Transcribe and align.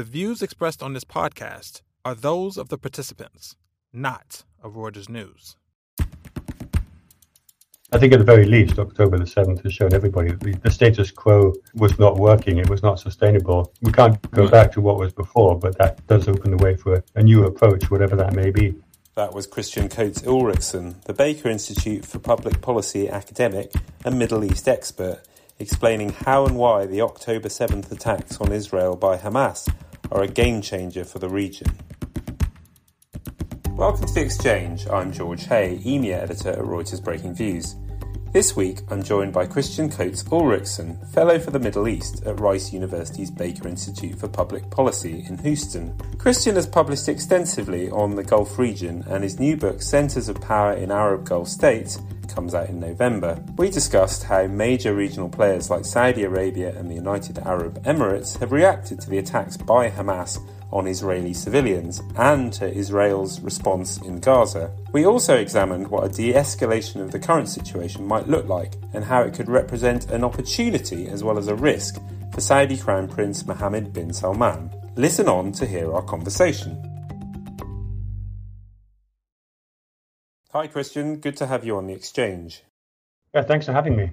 The 0.00 0.04
views 0.04 0.40
expressed 0.40 0.82
on 0.82 0.94
this 0.94 1.04
podcast 1.04 1.82
are 2.06 2.14
those 2.14 2.56
of 2.56 2.70
the 2.70 2.78
participants, 2.78 3.54
not 3.92 4.44
of 4.62 4.72
Reuters 4.72 5.10
News. 5.10 5.56
I 7.92 7.98
think 7.98 8.14
at 8.14 8.18
the 8.18 8.24
very 8.24 8.46
least, 8.46 8.78
October 8.78 9.18
the 9.18 9.26
7th 9.26 9.62
has 9.62 9.74
shown 9.74 9.92
everybody 9.92 10.30
that 10.30 10.62
the 10.62 10.70
status 10.70 11.10
quo 11.10 11.52
was 11.74 11.98
not 11.98 12.16
working. 12.16 12.56
It 12.56 12.70
was 12.70 12.82
not 12.82 12.98
sustainable. 12.98 13.74
We 13.82 13.92
can't 13.92 14.18
go 14.30 14.48
back 14.48 14.72
to 14.72 14.80
what 14.80 14.96
was 14.96 15.12
before, 15.12 15.58
but 15.58 15.76
that 15.76 16.06
does 16.06 16.28
open 16.28 16.50
the 16.50 16.64
way 16.64 16.76
for 16.76 17.04
a 17.14 17.22
new 17.22 17.44
approach, 17.44 17.90
whatever 17.90 18.16
that 18.16 18.32
may 18.32 18.50
be. 18.50 18.74
That 19.16 19.34
was 19.34 19.46
Kristian 19.46 19.90
Coates 19.90 20.22
Ulrichsen, 20.22 21.04
the 21.04 21.12
Baker 21.12 21.50
Institute 21.50 22.06
for 22.06 22.18
Public 22.18 22.62
Policy 22.62 23.06
academic 23.06 23.70
and 24.06 24.18
Middle 24.18 24.44
East 24.44 24.66
expert, 24.66 25.20
explaining 25.58 26.14
how 26.24 26.46
and 26.46 26.56
why 26.56 26.86
the 26.86 27.02
October 27.02 27.50
7th 27.50 27.92
attacks 27.92 28.40
on 28.40 28.50
Israel 28.50 28.96
by 28.96 29.18
Hamas 29.18 29.68
are 30.12 30.22
a 30.22 30.28
game 30.28 30.60
changer 30.60 31.04
for 31.04 31.18
the 31.18 31.28
region. 31.28 31.66
Welcome 33.70 34.06
to 34.06 34.12
The 34.14 34.20
Exchange. 34.20 34.86
I'm 34.88 35.12
George 35.12 35.46
Hay, 35.46 35.80
EMEA 35.84 36.14
editor 36.14 36.50
at 36.50 36.58
Reuters 36.58 37.00
Breakingviews. 37.00 37.76
This 38.32 38.54
week, 38.54 38.80
I'm 38.90 39.02
joined 39.02 39.32
by 39.32 39.46
Kristian 39.46 39.90
Coates 39.90 40.22
Ulrichsen, 40.24 41.04
Fellow 41.12 41.38
for 41.38 41.50
the 41.50 41.58
Middle 41.58 41.88
East 41.88 42.22
at 42.26 42.38
Rice 42.38 42.72
University's 42.72 43.30
Baker 43.30 43.66
Institute 43.66 44.18
for 44.18 44.28
Public 44.28 44.70
Policy 44.70 45.24
in 45.28 45.38
Houston. 45.38 45.94
Kristian 46.16 46.54
has 46.54 46.66
published 46.66 47.08
extensively 47.08 47.90
on 47.90 48.14
the 48.14 48.22
Gulf 48.22 48.58
region, 48.58 49.04
and 49.08 49.24
his 49.24 49.40
new 49.40 49.56
book, 49.56 49.82
Centres 49.82 50.28
of 50.28 50.40
Power 50.40 50.74
in 50.74 50.90
Arab 50.90 51.24
Gulf 51.24 51.48
States, 51.48 51.98
comes 52.30 52.54
out 52.54 52.68
in 52.68 52.80
November. 52.80 53.42
We 53.56 53.70
discussed 53.70 54.24
how 54.24 54.46
major 54.46 54.94
regional 54.94 55.28
players 55.28 55.70
like 55.70 55.84
Saudi 55.84 56.24
Arabia 56.24 56.76
and 56.76 56.90
the 56.90 56.94
United 56.94 57.38
Arab 57.40 57.82
Emirates 57.84 58.38
have 58.38 58.52
reacted 58.52 59.00
to 59.00 59.10
the 59.10 59.18
attacks 59.18 59.56
by 59.56 59.90
Hamas 59.90 60.38
on 60.72 60.86
Israeli 60.86 61.34
civilians 61.34 62.00
and 62.16 62.52
to 62.54 62.72
Israel's 62.72 63.40
response 63.40 63.98
in 63.98 64.20
Gaza. 64.20 64.70
We 64.92 65.04
also 65.04 65.36
examined 65.36 65.88
what 65.88 66.04
a 66.04 66.08
de 66.08 66.32
escalation 66.32 67.02
of 67.02 67.10
the 67.10 67.18
current 67.18 67.48
situation 67.48 68.06
might 68.06 68.28
look 68.28 68.46
like 68.46 68.74
and 68.92 69.04
how 69.04 69.22
it 69.22 69.34
could 69.34 69.48
represent 69.48 70.10
an 70.10 70.24
opportunity 70.24 71.08
as 71.08 71.24
well 71.24 71.38
as 71.38 71.48
a 71.48 71.54
risk 71.54 72.00
for 72.32 72.40
Saudi 72.40 72.76
Crown 72.76 73.08
Prince 73.08 73.46
Mohammed 73.46 73.92
bin 73.92 74.12
Salman. 74.12 74.70
Listen 74.96 75.28
on 75.28 75.52
to 75.52 75.66
hear 75.66 75.92
our 75.92 76.02
conversation. 76.02 76.89
Hi, 80.52 80.66
Kristian. 80.66 81.20
Good 81.20 81.36
to 81.36 81.46
have 81.46 81.64
you 81.64 81.76
on 81.76 81.86
the 81.86 81.92
exchange. 81.92 82.64
Yeah, 83.32 83.42
thanks 83.42 83.66
for 83.66 83.72
having 83.72 83.94
me. 83.94 84.10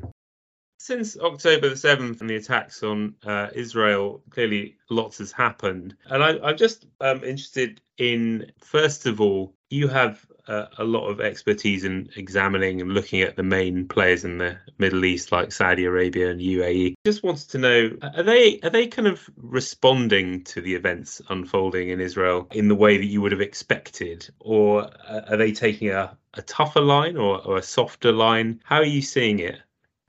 Since 0.77 1.17
October 1.17 1.69
the 1.69 1.75
7th 1.75 2.21
and 2.21 2.29
the 2.29 2.35
attacks 2.35 2.83
on 2.83 3.16
uh, 3.25 3.47
Israel, 3.55 4.21
clearly 4.29 4.75
lots 4.91 5.17
has 5.17 5.31
happened. 5.31 5.95
And 6.05 6.23
I, 6.23 6.52
am 6.52 6.55
just 6.55 6.85
um, 7.02 7.23
interested 7.23 7.81
in, 7.97 8.52
first 8.59 9.07
of 9.07 9.19
all, 9.19 9.55
you 9.71 9.88
have 9.88 10.23
a 10.48 10.84
lot 10.84 11.08
of 11.08 11.20
expertise 11.20 11.84
in 11.84 12.09
examining 12.16 12.81
and 12.81 12.94
looking 12.94 13.22
at 13.22 13.36
the 13.36 13.44
main 13.44 13.88
players 13.88 14.23
in 14.23 14.38
the 14.38 14.58
Middle 14.78 15.06
East, 15.06 15.31
like 15.31 15.52
Saudi 15.52 15.86
Arabia 15.86 16.31
and 16.31 16.40
UAE. 16.40 16.95
Just 17.06 17.23
wanted 17.23 17.50
to 17.50 17.58
know 17.58 17.98
are 18.16 18.23
they 18.23 18.59
are 18.62 18.70
they 18.70 18.88
kind 18.88 19.08
of 19.08 19.30
responding 19.38 20.44
to 20.45 20.62
the 20.62 20.75
events 20.75 21.22
unfolding 21.30 21.90
in 21.90 22.00
Israel 22.00 22.48
in 22.52 22.68
the 22.68 22.75
way 22.75 22.98
that 22.98 23.06
you 23.06 23.22
would 23.22 23.31
have 23.31 23.42
expected, 23.42 24.30
or 24.40 24.90
are 25.08 25.38
they 25.38 25.52
taking 25.52 25.90
a, 25.90 26.18
a 26.36 26.42
tougher 26.42 26.81
line 26.81 27.18
or, 27.18 27.45
or 27.45 27.58
a 27.58 27.64
softer 27.64 28.12
line? 28.12 28.62
How 28.64 28.78
are 28.78 28.86
you 28.86 29.02
seeing 29.02 29.40
it? 29.40 29.59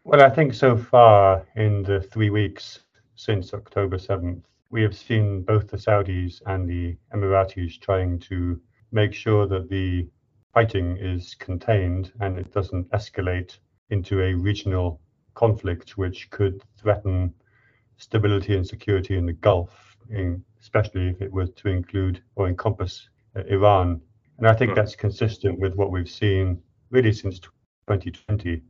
Well, 0.04 0.22
I 0.22 0.30
think 0.30 0.54
so 0.54 0.76
far 0.76 1.46
in 1.56 1.82
the 1.82 2.00
three 2.00 2.30
weeks 2.30 2.80
since 3.14 3.52
October 3.52 3.98
7th, 3.98 4.42
we 4.70 4.82
have 4.82 4.96
seen 4.96 5.42
both 5.42 5.68
the 5.68 5.76
Saudis 5.76 6.40
and 6.46 6.68
the 6.68 6.96
Emiratis 7.12 7.80
trying 7.80 8.18
to 8.20 8.60
make 8.92 9.12
sure 9.12 9.46
that 9.46 9.68
the 9.68 10.08
fighting 10.58 10.96
is 10.96 11.36
contained 11.36 12.10
and 12.18 12.36
it 12.36 12.52
doesn't 12.52 12.90
escalate 12.90 13.58
into 13.90 14.20
a 14.22 14.34
regional 14.34 15.00
conflict 15.34 15.96
which 15.96 16.28
could 16.30 16.60
threaten 16.76 17.32
stability 17.96 18.56
and 18.56 18.66
security 18.66 19.16
in 19.16 19.24
the 19.24 19.34
Gulf, 19.34 19.96
in, 20.10 20.42
especially 20.60 21.10
if 21.10 21.22
it 21.22 21.32
were 21.32 21.46
to 21.46 21.68
include 21.68 22.20
or 22.34 22.48
encompass 22.48 23.08
uh, 23.36 23.42
Iran. 23.48 24.00
And 24.38 24.48
I 24.48 24.52
think 24.52 24.74
that's 24.74 24.96
consistent 24.96 25.60
with 25.60 25.76
what 25.76 25.92
we've 25.92 26.10
seen 26.10 26.60
really 26.90 27.12
since 27.12 27.38
2020 27.38 28.60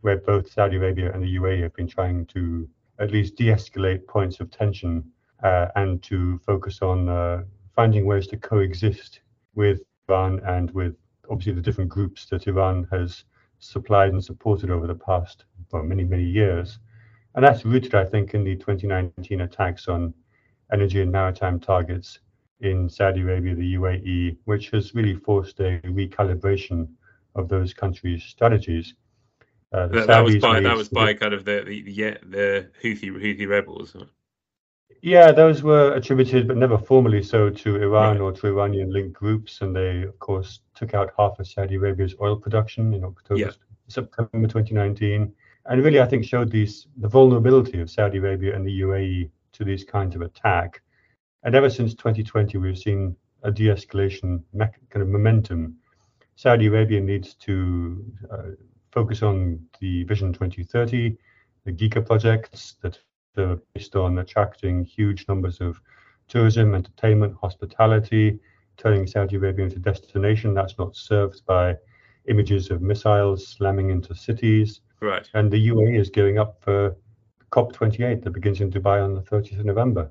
where 0.00 0.16
both 0.16 0.50
Saudi 0.50 0.76
Arabia 0.76 1.12
and 1.12 1.22
the 1.22 1.36
UAE 1.36 1.64
have 1.64 1.74
been 1.74 1.86
trying 1.86 2.24
to 2.34 2.66
at 2.98 3.10
least 3.10 3.36
de-escalate 3.36 4.06
points 4.06 4.40
of 4.40 4.50
tension 4.50 5.04
uh, 5.42 5.66
and 5.76 6.02
to 6.04 6.38
focus 6.46 6.80
on 6.80 7.10
uh, 7.10 7.42
finding 7.74 8.06
ways 8.06 8.26
to 8.28 8.38
coexist 8.38 9.20
with 9.54 9.82
Iran 10.08 10.40
and 10.46 10.70
with 10.70 10.96
obviously 11.30 11.52
the 11.52 11.60
different 11.60 11.90
groups 11.90 12.26
that 12.26 12.46
Iran 12.46 12.86
has 12.90 13.24
supplied 13.58 14.12
and 14.12 14.24
supported 14.24 14.70
over 14.70 14.86
the 14.86 14.94
past 14.94 15.44
well, 15.70 15.82
many, 15.82 16.04
many 16.04 16.24
years. 16.24 16.78
And 17.34 17.44
that's 17.44 17.64
rooted, 17.64 17.94
I 17.94 18.04
think, 18.04 18.34
in 18.34 18.44
the 18.44 18.56
2019 18.56 19.42
attacks 19.42 19.88
on 19.88 20.14
energy 20.72 21.02
and 21.02 21.12
maritime 21.12 21.60
targets 21.60 22.20
in 22.60 22.88
Saudi 22.88 23.20
Arabia, 23.20 23.54
the 23.54 23.74
UAE, 23.74 24.36
which 24.44 24.70
has 24.70 24.94
really 24.94 25.14
forced 25.14 25.60
a 25.60 25.80
recalibration 25.84 26.88
of 27.34 27.48
those 27.48 27.74
countries' 27.74 28.24
strategies. 28.24 28.94
Uh, 29.72 29.88
that, 29.88 30.06
that, 30.06 30.20
was 30.24 30.36
by 30.36 30.60
that 30.60 30.76
was 30.76 30.88
by 30.88 31.12
kind 31.12 31.34
of 31.34 31.44
the 31.44 31.62
the, 31.66 31.84
yeah, 31.86 32.16
the 32.22 32.70
Houthi 32.82 33.10
Houthi 33.10 33.48
rebels. 33.48 33.96
Yeah, 35.02 35.30
those 35.32 35.62
were 35.62 35.92
attributed, 35.92 36.48
but 36.48 36.56
never 36.56 36.78
formally 36.78 37.22
so, 37.22 37.50
to 37.50 37.76
Iran 37.76 38.14
right. 38.14 38.20
or 38.20 38.32
to 38.32 38.46
Iranian-linked 38.48 39.12
groups, 39.12 39.60
and 39.60 39.74
they, 39.74 40.02
of 40.02 40.18
course, 40.18 40.60
took 40.74 40.94
out 40.94 41.12
half 41.16 41.38
of 41.38 41.46
Saudi 41.46 41.76
Arabia's 41.76 42.14
oil 42.20 42.36
production 42.36 42.94
in 42.94 43.04
October, 43.04 43.40
yeah. 43.40 43.50
September 43.88 44.48
2019, 44.48 45.32
and 45.66 45.84
really, 45.84 46.00
I 46.00 46.06
think, 46.06 46.24
showed 46.24 46.50
these 46.50 46.86
the 46.96 47.08
vulnerability 47.08 47.80
of 47.80 47.90
Saudi 47.90 48.18
Arabia 48.18 48.54
and 48.54 48.66
the 48.66 48.80
UAE 48.80 49.30
to 49.52 49.64
these 49.64 49.84
kinds 49.84 50.14
of 50.14 50.22
attack. 50.22 50.82
And 51.42 51.54
ever 51.54 51.70
since 51.70 51.94
2020, 51.94 52.58
we've 52.58 52.78
seen 52.78 53.16
a 53.42 53.50
de-escalation 53.50 54.42
kind 54.58 55.02
of 55.02 55.08
momentum. 55.08 55.76
Saudi 56.36 56.66
Arabia 56.66 57.00
needs 57.00 57.34
to 57.34 58.04
uh, 58.30 58.42
focus 58.92 59.22
on 59.22 59.60
the 59.80 60.04
Vision 60.04 60.32
2030, 60.32 61.16
the 61.64 61.72
Giga 61.72 62.04
projects 62.04 62.76
that 62.82 62.98
are 63.38 63.58
based 63.74 63.96
on 63.96 64.18
attracting 64.18 64.84
huge 64.84 65.26
numbers 65.28 65.60
of 65.60 65.80
tourism, 66.28 66.74
entertainment, 66.74 67.36
hospitality, 67.40 68.38
turning 68.76 69.06
Saudi 69.06 69.36
Arabia 69.36 69.64
into 69.64 69.76
a 69.76 69.80
destination 69.80 70.54
that's 70.54 70.78
not 70.78 70.96
served 70.96 71.44
by 71.46 71.76
images 72.28 72.70
of 72.70 72.82
missiles 72.82 73.46
slamming 73.46 73.90
into 73.90 74.14
cities. 74.14 74.80
Right. 75.00 75.28
And 75.34 75.50
the 75.50 75.68
UAE 75.68 75.98
is 75.98 76.10
gearing 76.10 76.38
up 76.38 76.60
for 76.60 76.96
COP28 77.52 78.22
that 78.24 78.30
begins 78.30 78.60
in 78.60 78.70
Dubai 78.70 79.02
on 79.02 79.14
the 79.14 79.22
30th 79.22 79.60
of 79.60 79.66
November. 79.66 80.10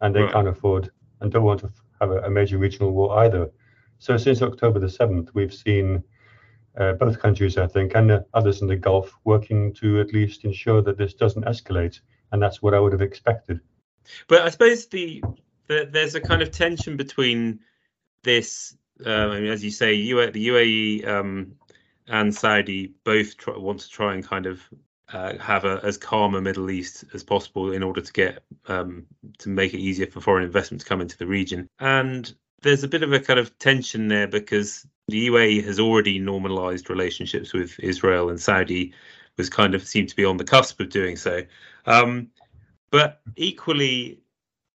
And 0.00 0.14
they 0.14 0.22
right. 0.22 0.32
can't 0.32 0.48
afford 0.48 0.90
and 1.20 1.30
don't 1.30 1.44
want 1.44 1.60
to 1.60 1.70
have 2.00 2.10
a, 2.10 2.22
a 2.22 2.30
major 2.30 2.58
regional 2.58 2.92
war 2.92 3.18
either. 3.20 3.50
So 3.98 4.16
since 4.16 4.40
October 4.40 4.78
the 4.78 4.86
7th, 4.86 5.28
we've 5.34 5.52
seen 5.52 6.02
uh, 6.78 6.92
both 6.94 7.20
countries, 7.20 7.58
I 7.58 7.66
think, 7.66 7.94
and 7.94 8.10
uh, 8.10 8.20
others 8.32 8.62
in 8.62 8.68
the 8.68 8.76
Gulf 8.76 9.12
working 9.24 9.74
to 9.74 10.00
at 10.00 10.12
least 10.12 10.44
ensure 10.44 10.80
that 10.82 10.96
this 10.96 11.14
doesn't 11.14 11.44
escalate. 11.44 12.00
And 12.32 12.42
that's 12.42 12.62
what 12.62 12.74
I 12.74 12.80
would 12.80 12.92
have 12.92 13.02
expected. 13.02 13.60
But 14.28 14.42
I 14.42 14.50
suppose 14.50 14.86
the, 14.86 15.22
the 15.66 15.88
there's 15.90 16.14
a 16.14 16.20
kind 16.20 16.42
of 16.42 16.50
tension 16.50 16.96
between 16.96 17.60
this, 18.22 18.76
uh, 19.04 19.10
I 19.10 19.40
mean, 19.40 19.50
as 19.50 19.64
you 19.64 19.70
say, 19.70 19.96
the 19.96 20.48
UAE 20.48 21.06
um, 21.06 21.52
and 22.06 22.34
Saudi 22.34 22.92
both 23.04 23.36
try, 23.36 23.56
want 23.56 23.80
to 23.80 23.88
try 23.88 24.14
and 24.14 24.24
kind 24.24 24.46
of 24.46 24.60
uh, 25.12 25.36
have 25.38 25.64
a, 25.64 25.80
as 25.82 25.96
calm 25.98 26.34
a 26.34 26.40
Middle 26.40 26.70
East 26.70 27.04
as 27.14 27.22
possible 27.22 27.72
in 27.72 27.82
order 27.82 28.00
to 28.00 28.12
get 28.12 28.42
um, 28.68 29.06
to 29.38 29.48
make 29.48 29.74
it 29.74 29.78
easier 29.78 30.06
for 30.06 30.20
foreign 30.20 30.44
investment 30.44 30.80
to 30.82 30.86
come 30.86 31.00
into 31.00 31.18
the 31.18 31.26
region. 31.26 31.68
And 31.78 32.32
there's 32.62 32.84
a 32.84 32.88
bit 32.88 33.02
of 33.02 33.12
a 33.12 33.20
kind 33.20 33.40
of 33.40 33.58
tension 33.58 34.08
there 34.08 34.28
because 34.28 34.86
the 35.08 35.28
UAE 35.28 35.64
has 35.64 35.80
already 35.80 36.18
normalized 36.18 36.90
relationships 36.90 37.52
with 37.52 37.78
Israel, 37.80 38.30
and 38.30 38.40
Saudi 38.40 38.92
was 39.36 39.50
kind 39.50 39.74
of 39.74 39.86
seemed 39.86 40.08
to 40.08 40.16
be 40.16 40.24
on 40.24 40.36
the 40.36 40.44
cusp 40.44 40.80
of 40.80 40.90
doing 40.90 41.16
so. 41.16 41.42
Um, 41.86 42.28
but 42.90 43.20
equally, 43.36 44.20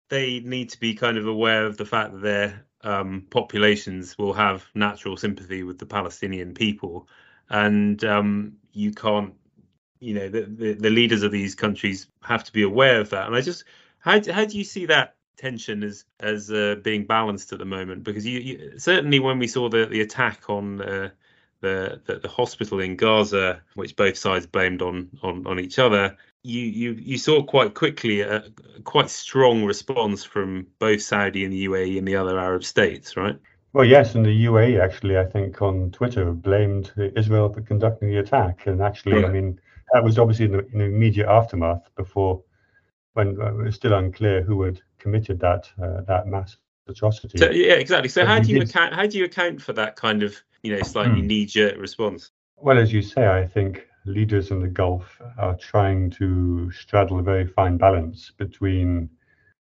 they 0.09 0.39
need 0.39 0.69
to 0.69 0.79
be 0.79 0.93
kind 0.93 1.17
of 1.17 1.27
aware 1.27 1.65
of 1.65 1.77
the 1.77 1.85
fact 1.85 2.13
that 2.13 2.21
their 2.21 2.65
um, 2.81 3.25
populations 3.29 4.17
will 4.17 4.33
have 4.33 4.65
natural 4.75 5.17
sympathy 5.17 5.63
with 5.63 5.79
the 5.79 5.85
Palestinian 5.85 6.53
people, 6.53 7.07
and 7.49 8.03
um, 8.03 8.53
you 8.71 8.91
can't, 8.91 9.33
you 9.99 10.13
know, 10.13 10.29
the, 10.29 10.41
the, 10.41 10.73
the 10.73 10.89
leaders 10.89 11.23
of 11.23 11.31
these 11.31 11.55
countries 11.55 12.07
have 12.21 12.43
to 12.43 12.53
be 12.53 12.63
aware 12.63 12.99
of 12.99 13.09
that. 13.09 13.27
And 13.27 13.35
I 13.35 13.41
just, 13.41 13.65
how 13.99 14.21
how 14.31 14.45
do 14.45 14.57
you 14.57 14.63
see 14.63 14.85
that 14.85 15.15
tension 15.37 15.83
as 15.83 16.05
as 16.19 16.51
uh, 16.51 16.75
being 16.83 17.05
balanced 17.05 17.51
at 17.51 17.59
the 17.59 17.65
moment 17.65 18.03
because 18.03 18.25
you, 18.25 18.39
you, 18.39 18.79
certainly 18.79 19.19
when 19.19 19.39
we 19.39 19.47
saw 19.47 19.69
the 19.69 19.85
the 19.85 20.01
attack 20.01 20.49
on 20.49 20.81
uh, 20.81 21.09
the, 21.65 22.01
the, 22.05 22.19
the 22.19 22.27
hospital 22.27 22.79
in 22.79 22.95
Gaza, 22.95 23.61
which 23.73 23.95
both 23.95 24.17
sides 24.17 24.45
blamed 24.45 24.81
on 24.81 25.09
on, 25.23 25.45
on 25.47 25.59
each 25.59 25.79
other, 25.79 26.15
you, 26.43 26.61
you 26.61 26.91
you 26.93 27.17
saw 27.17 27.43
quite 27.43 27.73
quickly 27.73 28.21
a, 28.21 28.43
quite 28.83 29.09
strong 29.09 29.65
response 29.65 30.23
from 30.23 30.67
both 30.79 31.01
Saudi 31.01 31.43
and 31.43 31.51
the 31.51 31.65
UAE 31.65 31.97
and 31.97 32.07
the 32.07 32.15
other 32.15 32.39
Arab 32.39 32.63
states, 32.63 33.17
right? 33.17 33.37
Well, 33.73 33.83
yes, 33.85 34.15
and 34.15 34.25
the 34.25 34.45
UAE 34.45 34.81
actually, 34.81 35.17
I 35.17 35.25
think, 35.25 35.61
on 35.61 35.91
Twitter 35.91 36.31
blamed 36.31 36.93
Israel 37.17 37.51
for 37.51 37.61
conducting 37.61 38.09
the 38.09 38.19
attack, 38.19 38.67
and 38.67 38.81
actually, 38.81 39.15
right. 39.15 39.25
I 39.25 39.29
mean, 39.29 39.59
that 39.91 40.03
was 40.03 40.17
obviously 40.17 40.45
in 40.45 40.51
the, 40.53 40.65
in 40.67 40.77
the 40.79 40.85
immediate 40.85 41.27
aftermath 41.27 41.83
before, 41.97 42.41
when 43.13 43.41
uh, 43.41 43.47
it 43.47 43.65
was 43.65 43.75
still 43.75 43.93
unclear 43.93 44.43
who 44.43 44.61
had 44.61 44.81
committed 44.97 45.39
that 45.39 45.69
uh, 45.81 46.01
that 46.07 46.27
mass 46.27 46.57
atrocity. 46.87 47.37
So, 47.37 47.49
yeah, 47.49 47.73
exactly. 47.73 48.09
So, 48.09 48.25
how 48.25 48.39
do 48.39 48.49
you 48.49 48.59
did... 48.59 48.69
account? 48.69 48.93
How 48.93 49.07
do 49.07 49.17
you 49.17 49.25
account 49.25 49.61
for 49.61 49.73
that 49.73 49.95
kind 49.95 50.23
of 50.23 50.41
you 50.65 50.75
know 50.75 50.81
slightly 50.81 51.21
hmm. 51.21 51.27
knee-jerk 51.27 51.77
response? 51.77 52.31
Well, 52.57 52.79
as 52.79 52.91
you 52.91 53.01
say, 53.01 53.27
I 53.27 53.45
think 53.45 53.87
leaders 54.05 54.51
in 54.51 54.59
the 54.59 54.67
Gulf 54.67 55.21
are 55.37 55.55
trying 55.55 56.09
to 56.11 56.71
straddle 56.71 57.19
a 57.19 57.23
very 57.23 57.45
fine 57.45 57.77
balance 57.77 58.31
between 58.37 59.09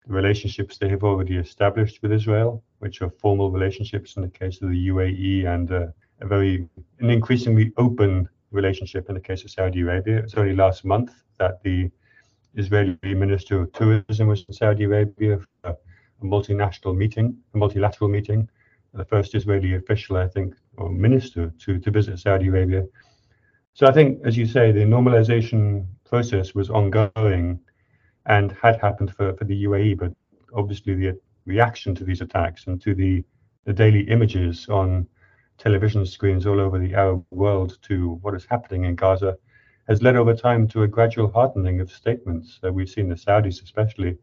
the 0.06 0.14
relationships 0.14 0.78
they 0.78 0.90
have 0.90 1.04
already 1.04 1.38
established 1.38 2.02
with 2.02 2.12
Israel, 2.12 2.64
which 2.80 3.02
are 3.02 3.10
formal 3.10 3.52
relationships 3.52 4.16
in 4.18 4.24
the 4.24 4.30
case 4.30 4.62
of 4.62 4.70
the 4.70 4.88
UAE, 4.88 5.46
and 5.46 5.72
uh, 5.72 5.88
a 6.22 6.28
very 6.28 6.68
an 7.00 7.10
increasingly 7.10 7.72
open 7.78 8.28
relationship 8.52 9.08
in 9.08 9.16
the 9.16 9.22
case 9.22 9.44
of 9.44 9.52
Saudi 9.52 9.82
Arabia. 9.82 10.18
It's 10.18 10.36
only 10.36 10.56
last 10.56 10.84
month 10.84 11.14
that 11.40 11.64
the 11.64 11.90
Israeli 12.56 13.16
Minister 13.16 13.62
of 13.62 13.72
Tourism 13.72 14.28
was 14.28 14.44
in 14.48 14.54
Saudi 14.54 14.84
Arabia 14.84 15.40
for 15.40 15.70
a 15.70 16.26
multinational 16.26 16.96
meeting, 16.96 17.38
a 17.54 17.58
multilateral 17.58 18.10
meeting, 18.10 18.50
the 18.94 19.06
first 19.06 19.36
Israeli 19.36 19.76
official, 19.76 20.18
I 20.18 20.28
think, 20.28 20.56
or 20.78 20.90
minister 20.90 21.54
to, 21.60 21.80
to 21.80 21.92
visit 21.92 22.20
Saudi 22.20 22.48
Arabia. 22.48 22.86
So 23.74 23.88
I 23.88 23.92
think, 23.92 24.20
as 24.26 24.38
you 24.38 24.46
say, 24.46 24.72
the 24.72 24.82
normalization 24.82 25.86
process 26.06 26.54
was 26.54 26.70
ongoing 26.70 27.60
and 28.26 28.52
had 28.62 28.80
happened 28.80 29.16
for, 29.16 29.34
for 29.36 29.46
the 29.46 29.64
UAE, 29.64 29.98
but 29.98 30.14
obviously 30.54 30.94
the 30.96 31.20
reaction 31.46 31.96
to 31.96 32.04
these 32.04 32.22
attacks 32.22 32.68
and 32.68 32.82
to 32.82 32.94
the, 32.94 33.24
the 33.66 33.74
daily 33.74 34.02
images 34.02 34.68
on 34.70 35.08
television 35.58 36.06
screens 36.06 36.46
all 36.46 36.60
over 36.60 36.80
the 36.80 36.94
Arab 36.94 37.24
world 37.32 37.78
to 37.84 38.20
what 38.22 38.36
is 38.36 38.46
happening 38.46 38.86
in 38.86 38.96
Gaza 38.96 39.38
has 39.88 40.02
led 40.02 40.16
over 40.16 40.34
time 40.34 40.68
to 40.68 40.84
a 40.84 40.88
gradual 40.88 41.32
hardening 41.32 41.80
of 41.80 41.92
statements. 41.92 42.60
Uh, 42.64 42.72
we've 42.72 42.90
seen 42.90 43.10
the 43.10 43.16
Saudis, 43.16 43.64
especially, 43.64 44.18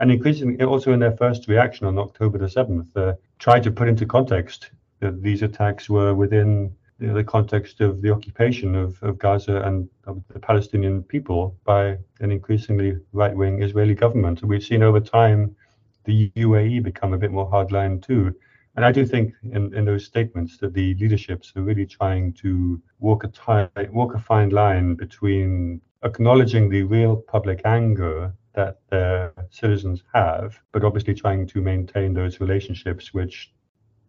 and 0.00 0.10
increasingly 0.10 0.64
also 0.64 0.92
in 0.92 1.00
their 1.00 1.16
first 1.16 1.46
reaction 1.48 1.86
on 1.86 1.98
October 1.98 2.38
the 2.38 2.46
7th, 2.46 2.96
uh, 2.96 3.14
try 3.38 3.60
to 3.60 3.70
put 3.70 3.88
into 3.88 4.06
context 4.06 4.70
that 5.00 5.22
these 5.22 5.42
attacks 5.42 5.88
were 5.88 6.14
within 6.14 6.74
the 6.98 7.24
context 7.24 7.80
of 7.80 8.02
the 8.02 8.10
occupation 8.10 8.74
of, 8.74 9.02
of 9.02 9.18
Gaza 9.18 9.62
and 9.62 9.88
of 10.04 10.22
the 10.28 10.38
Palestinian 10.38 11.02
people 11.02 11.56
by 11.64 11.96
an 12.20 12.30
increasingly 12.30 12.98
right 13.12 13.34
wing 13.34 13.62
Israeli 13.62 13.94
government. 13.94 14.42
And 14.42 14.50
we've 14.50 14.62
seen 14.62 14.82
over 14.82 15.00
time 15.00 15.56
the 16.04 16.30
UAE 16.36 16.82
become 16.82 17.14
a 17.14 17.18
bit 17.18 17.30
more 17.30 17.50
hardline 17.50 18.02
too. 18.02 18.34
And 18.76 18.84
I 18.84 18.92
do 18.92 19.04
think 19.04 19.34
in, 19.42 19.74
in 19.74 19.84
those 19.84 20.04
statements 20.04 20.58
that 20.58 20.74
the 20.74 20.94
leaderships 20.94 21.52
are 21.56 21.62
really 21.62 21.86
trying 21.86 22.34
to 22.34 22.80
walk 22.98 23.24
a 23.24 23.28
tight, 23.28 23.92
walk 23.92 24.14
a 24.14 24.18
fine 24.18 24.50
line 24.50 24.94
between 24.94 25.80
acknowledging 26.04 26.68
the 26.68 26.82
real 26.82 27.16
public 27.16 27.62
anger 27.64 28.32
that 28.54 28.80
their 28.90 29.32
citizens 29.50 30.02
have, 30.12 30.58
but 30.72 30.84
obviously 30.84 31.14
trying 31.14 31.46
to 31.46 31.60
maintain 31.60 32.14
those 32.14 32.40
relationships 32.40 33.14
which 33.14 33.52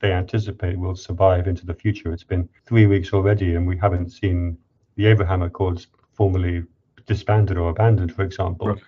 they 0.01 0.12
anticipate 0.12 0.77
will 0.77 0.95
survive 0.95 1.48
into 1.48 1.65
the 1.65 1.74
future. 1.74 2.12
It's 2.12 2.24
been 2.24 2.50
three 2.65 2.88
weeks 2.88 3.13
already, 3.13 3.56
and 3.56 3.68
we 3.68 3.77
haven't 3.77 4.09
seen 4.09 4.57
the 4.95 5.06
Abraham 5.06 5.44
Accords 5.44 5.88
formally 6.13 6.63
disbanded 7.06 7.57
or 7.57 7.69
abandoned, 7.69 8.13
for 8.13 8.24
example. 8.24 8.68
Right. 8.68 8.81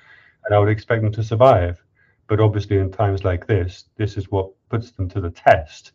And 0.46 0.56
I 0.56 0.60
would 0.60 0.70
expect 0.70 1.02
them 1.04 1.12
to 1.14 1.24
survive. 1.24 1.84
But 2.28 2.40
obviously, 2.40 2.78
in 2.78 2.92
times 2.92 3.24
like 3.24 3.48
this, 3.48 3.86
this 3.96 4.18
is 4.18 4.32
what 4.32 4.50
puts 4.70 4.92
them 4.92 5.08
to 5.10 5.22
the 5.22 5.30
test, 5.30 5.92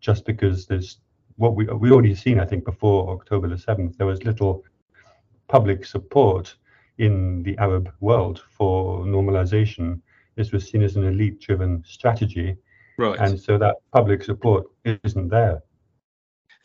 just 0.00 0.24
because 0.24 0.66
there's 0.66 0.98
what 1.36 1.56
we 1.56 1.64
we 1.66 1.90
already 1.90 2.14
seen. 2.14 2.38
I 2.38 2.46
think 2.46 2.64
before 2.64 3.10
October 3.10 3.48
the 3.48 3.58
seventh, 3.58 3.98
there 3.98 4.06
was 4.06 4.24
little 4.24 4.64
public 5.48 5.84
support 5.84 6.54
in 6.98 7.42
the 7.42 7.58
Arab 7.58 7.92
world 8.00 8.42
for 8.48 9.04
normalization. 9.04 10.00
This 10.36 10.52
was 10.52 10.68
seen 10.68 10.82
as 10.82 10.96
an 10.96 11.04
elite-driven 11.04 11.82
strategy, 11.86 12.56
Right. 12.96 13.18
And 13.18 13.40
so 13.40 13.58
that 13.58 13.76
public 13.92 14.22
support 14.22 14.66
isn't 14.84 15.28
there. 15.28 15.62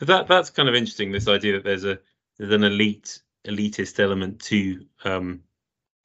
That 0.02 0.28
that's 0.28 0.50
kind 0.50 0.70
of 0.70 0.76
interesting. 0.76 1.12
This 1.12 1.28
idea 1.28 1.54
that 1.54 1.64
there's 1.64 1.86
a 1.86 2.00
there's 2.38 2.54
an 2.54 2.64
elite 2.64 3.22
elitist 3.46 4.00
element 4.00 4.40
to 4.42 4.86
um, 5.04 5.42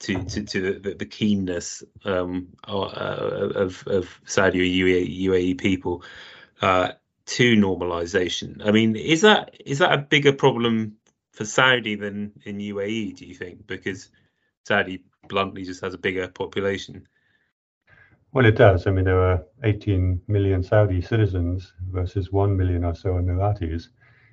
to 0.00 0.24
to, 0.24 0.42
to 0.44 0.80
the, 0.80 0.94
the 0.94 1.06
keenness 1.06 1.82
um, 2.04 2.48
uh, 2.66 2.72
of 2.72 3.86
of 3.86 4.20
Saudi 4.24 4.60
or 4.60 4.86
UAE, 4.86 5.24
UAE 5.26 5.58
people 5.58 6.02
uh, 6.62 6.92
to 7.26 7.56
normalization. 7.56 8.66
I 8.66 8.70
mean, 8.70 8.96
is 8.96 9.22
that 9.22 9.54
is 9.64 9.78
that 9.78 9.92
a 9.92 9.98
bigger 9.98 10.32
problem 10.32 10.96
for 11.32 11.44
Saudi 11.44 11.94
than 11.94 12.32
in 12.44 12.58
UAE? 12.58 13.16
Do 13.16 13.26
you 13.26 13.34
think? 13.34 13.66
Because 13.66 14.10
Saudi 14.64 15.04
bluntly 15.28 15.64
just 15.64 15.82
has 15.82 15.94
a 15.94 15.98
bigger 15.98 16.28
population. 16.28 17.06
Well, 18.34 18.46
it 18.46 18.56
does. 18.56 18.88
I 18.88 18.90
mean, 18.90 19.04
there 19.04 19.20
are 19.20 19.44
18 19.62 20.20
million 20.26 20.60
Saudi 20.60 21.00
citizens 21.00 21.72
versus 21.92 22.32
1 22.32 22.56
million 22.56 22.82
or 22.84 22.92
so 22.92 23.10
Emiratis. 23.10 23.90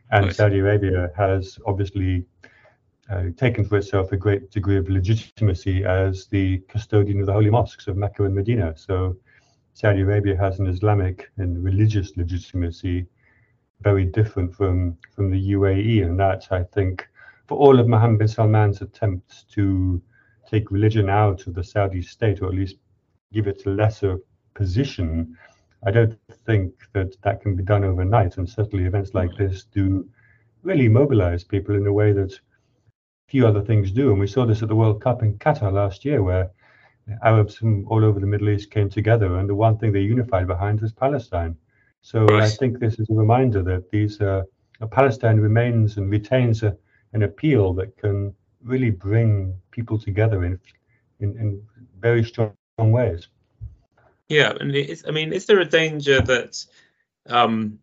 And 0.10 0.26
nice. 0.26 0.38
Saudi 0.38 0.58
Arabia 0.58 1.12
has 1.16 1.60
obviously 1.68 2.26
uh, 3.12 3.26
taken 3.38 3.64
for 3.64 3.78
itself 3.78 4.12
a 4.12 4.18
great 4.18 4.50
degree 4.50 4.78
of 4.78 4.90
legitimacy 4.90 5.86
as 5.86 6.26
the 6.26 6.64
custodian 6.68 7.20
of 7.20 7.28
the 7.28 7.34
holy 7.34 7.52
mosques 7.52 7.86
of 7.86 7.96
Mecca 7.96 8.24
and 8.24 8.34
Medina. 8.34 8.74
So 8.76 9.18
Saudi 9.74 10.02
Arabia 10.02 10.36
has 10.36 10.58
an 10.58 10.66
Islamic 10.66 11.30
and 11.38 11.64
religious 11.64 12.18
legitimacy 12.18 13.06
very 13.82 14.06
different 14.06 14.56
from, 14.56 14.98
from 15.16 15.30
the 15.30 15.52
UAE. 15.52 16.04
And 16.04 16.20
that, 16.20 16.48
I 16.50 16.64
think, 16.64 17.08
for 17.46 17.56
all 17.56 17.80
of 17.80 17.88
Mohammed 17.88 18.18
bin 18.18 18.28
Salman's 18.28 18.82
attempts 18.82 19.44
to 19.52 20.02
take 20.50 20.72
religion 20.72 21.08
out 21.08 21.46
of 21.46 21.54
the 21.54 21.64
Saudi 21.64 22.02
state, 22.02 22.42
or 22.42 22.48
at 22.48 22.56
least 22.56 22.78
give 23.34 23.48
it 23.48 23.66
a 23.66 23.70
lesser 23.70 24.20
position, 24.54 25.38
I 25.86 25.92
don't 25.92 26.18
think 26.46 26.74
that 26.94 27.16
that 27.24 27.42
can 27.42 27.56
be 27.56 27.64
done 27.64 27.84
overnight. 27.84 28.38
And 28.38 28.48
certainly, 28.48 28.86
events 28.86 29.14
like 29.14 29.36
this 29.38 29.64
do 29.64 30.08
really 30.64 30.88
mobilize 30.88 31.44
people 31.44 31.76
in 31.76 31.88
a 31.88 31.94
way 31.94 32.14
that 32.14 32.40
few 33.28 33.48
other 33.48 33.62
things 33.62 33.92
do. 33.92 34.12
And 34.12 34.20
we 34.20 34.28
saw 34.28 34.46
this 34.46 34.62
at 34.62 34.68
the 34.68 34.76
World 34.76 35.02
Cup 35.02 35.24
in 35.24 35.38
Qatar 35.38 35.72
last 35.72 36.06
year, 36.06 36.22
where 36.22 36.52
Arabs 37.24 37.56
from 37.56 37.88
all 37.88 38.04
over 38.04 38.20
the 38.20 38.28
Middle 38.28 38.50
East 38.50 38.72
came 38.72 38.90
together, 38.90 39.38
and 39.38 39.50
the 39.50 39.56
one 39.56 39.78
thing 39.78 39.92
they 39.92 40.02
unified 40.02 40.48
behind 40.48 40.82
was 40.82 40.92
Palestine. 40.92 41.56
So 42.02 42.28
I 42.38 42.50
think 42.50 42.80
this 42.80 43.00
is 43.00 43.10
a 43.10 43.14
reminder 43.14 43.62
that 43.64 43.90
these 43.92 44.20
uh, 44.22 44.44
Palestine 44.92 45.40
remains 45.40 45.98
and 45.98 46.10
retains 46.10 46.64
a, 46.64 46.76
an 47.14 47.24
appeal 47.24 47.74
that 47.74 47.96
can 47.98 48.34
really 48.64 48.90
bring 48.90 49.56
people 49.72 49.98
together 49.98 50.44
in 50.44 50.60
in, 51.20 51.38
in 51.38 51.62
very 52.00 52.24
strong 52.24 52.52
ways. 52.78 53.28
Yeah, 54.30 54.54
and 54.60 54.72
I 55.08 55.12
mean, 55.12 55.34
is 55.34 55.46
there 55.46 55.60
a 55.60 55.66
danger 55.66 56.22
that, 56.22 56.66
um, 57.28 57.80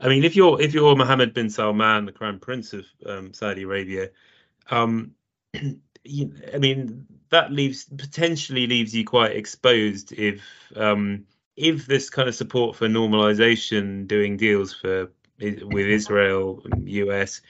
I 0.00 0.08
mean, 0.08 0.22
if 0.22 0.36
you're 0.36 0.60
if 0.60 0.74
you're 0.74 0.94
Mohammed 0.94 1.32
bin 1.32 1.48
Salman, 1.48 2.04
the 2.04 2.12
Crown 2.12 2.38
Prince 2.38 2.74
of 2.74 2.84
um, 3.06 3.32
Saudi 3.32 3.62
Arabia, 3.62 4.10
um, 4.70 5.12
you, 6.04 6.34
I 6.52 6.58
mean, 6.58 7.06
that 7.30 7.52
leaves 7.52 7.84
potentially 7.84 8.66
leaves 8.66 8.94
you 8.94 9.04
quite 9.04 9.32
exposed 9.32 10.12
if 10.12 10.42
um, 10.76 11.24
if 11.56 11.86
this 11.86 12.10
kind 12.10 12.28
of 12.28 12.34
support 12.34 12.76
for 12.76 12.86
normalization, 12.86 14.06
doing 14.06 14.36
deals 14.36 14.74
for 14.74 15.10
with 15.40 15.86
Israel 15.86 16.62
US, 16.84 17.40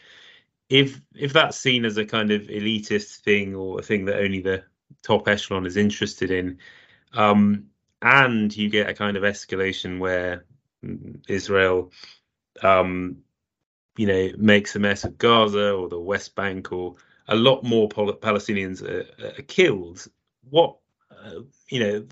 if 0.69 1.01
if 1.15 1.33
that's 1.33 1.59
seen 1.59 1.85
as 1.85 1.97
a 1.97 2.05
kind 2.05 2.31
of 2.31 2.43
elitist 2.43 3.17
thing 3.21 3.55
or 3.55 3.81
a 3.81 3.83
thing 3.83 4.05
that 4.05 4.21
only 4.21 4.41
the 4.41 4.63
top 5.03 5.29
echelon 5.29 5.67
is 5.67 5.77
interested 5.77 6.31
in. 6.31 6.59
Um, 7.13 7.67
and 8.03 8.55
you 8.57 8.69
get 8.69 8.89
a 8.89 8.95
kind 8.95 9.17
of 9.17 9.23
escalation 9.23 9.99
where 9.99 10.45
Israel, 11.29 11.93
um, 12.63 13.19
you 13.97 14.07
know, 14.07 14.31
makes 14.37 14.77
a 14.77 14.79
mess 14.79 15.05
of 15.05 15.19
Gaza 15.19 15.73
or 15.73 15.89
the 15.89 15.99
West 15.99 16.35
Bank, 16.37 16.73
or 16.73 16.95
a 17.27 17.35
lot 17.35 17.65
more 17.65 17.89
Palestinians 17.89 18.83
are, 18.83 19.07
are 19.25 19.43
killed. 19.43 20.07
What, 20.49 20.77
uh, 21.11 21.41
you 21.69 21.81
know, 21.81 22.07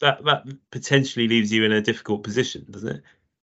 that 0.00 0.24
that 0.24 0.46
potentially 0.70 1.28
leaves 1.28 1.52
you 1.52 1.64
in 1.64 1.72
a 1.72 1.80
difficult 1.80 2.22
position, 2.22 2.66
doesn't 2.70 2.96
it? 2.96 3.02